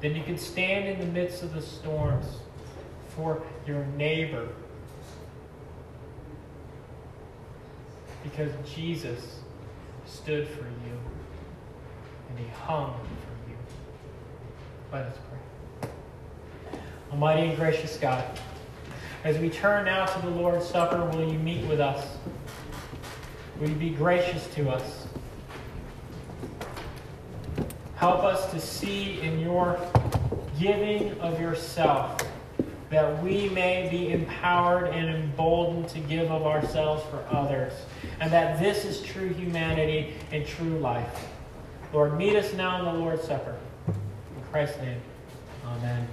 then 0.00 0.16
you 0.16 0.24
can 0.24 0.38
stand 0.38 0.88
in 0.88 0.98
the 0.98 1.06
midst 1.06 1.44
of 1.44 1.54
the 1.54 1.62
storms 1.62 2.26
for 3.10 3.40
your 3.66 3.84
neighbor. 3.96 4.48
Because 8.30 8.52
Jesus 8.74 9.40
stood 10.06 10.46
for 10.46 10.64
you 10.64 10.98
and 12.28 12.38
he 12.38 12.46
hung 12.48 12.92
for 12.92 13.50
you. 13.50 13.56
Let 14.92 15.06
us 15.06 15.16
pray. 15.80 15.90
Almighty 17.10 17.48
and 17.48 17.56
gracious 17.56 17.96
God, 17.96 18.24
as 19.24 19.38
we 19.38 19.48
turn 19.48 19.86
now 19.86 20.04
to 20.04 20.22
the 20.22 20.30
Lord's 20.30 20.66
Supper, 20.66 21.04
will 21.06 21.32
you 21.32 21.38
meet 21.38 21.66
with 21.66 21.80
us? 21.80 22.18
Will 23.60 23.70
you 23.70 23.74
be 23.74 23.90
gracious 23.90 24.46
to 24.54 24.68
us? 24.68 25.06
Help 27.96 28.24
us 28.24 28.50
to 28.52 28.60
see 28.60 29.20
in 29.22 29.40
your 29.40 29.80
giving 30.60 31.18
of 31.20 31.40
yourself 31.40 32.20
that 32.90 33.22
we 33.22 33.48
may 33.50 33.88
be 33.90 34.12
empowered 34.12 34.88
and 34.88 35.08
emboldened 35.08 35.88
to 35.90 36.00
give 36.00 36.30
of 36.30 36.46
ourselves 36.46 37.02
for 37.10 37.24
others, 37.30 37.72
and 38.20 38.32
that 38.32 38.58
this 38.58 38.84
is 38.84 39.02
true 39.02 39.28
humanity 39.28 40.14
and 40.32 40.46
true 40.46 40.78
life. 40.78 41.28
Lord, 41.92 42.16
meet 42.16 42.36
us 42.36 42.52
now 42.54 42.78
in 42.78 42.84
the 42.94 43.00
Lord's 43.00 43.24
Supper. 43.24 43.56
In 43.86 43.94
Christ's 44.50 44.80
name, 44.80 45.00
amen. 45.66 46.08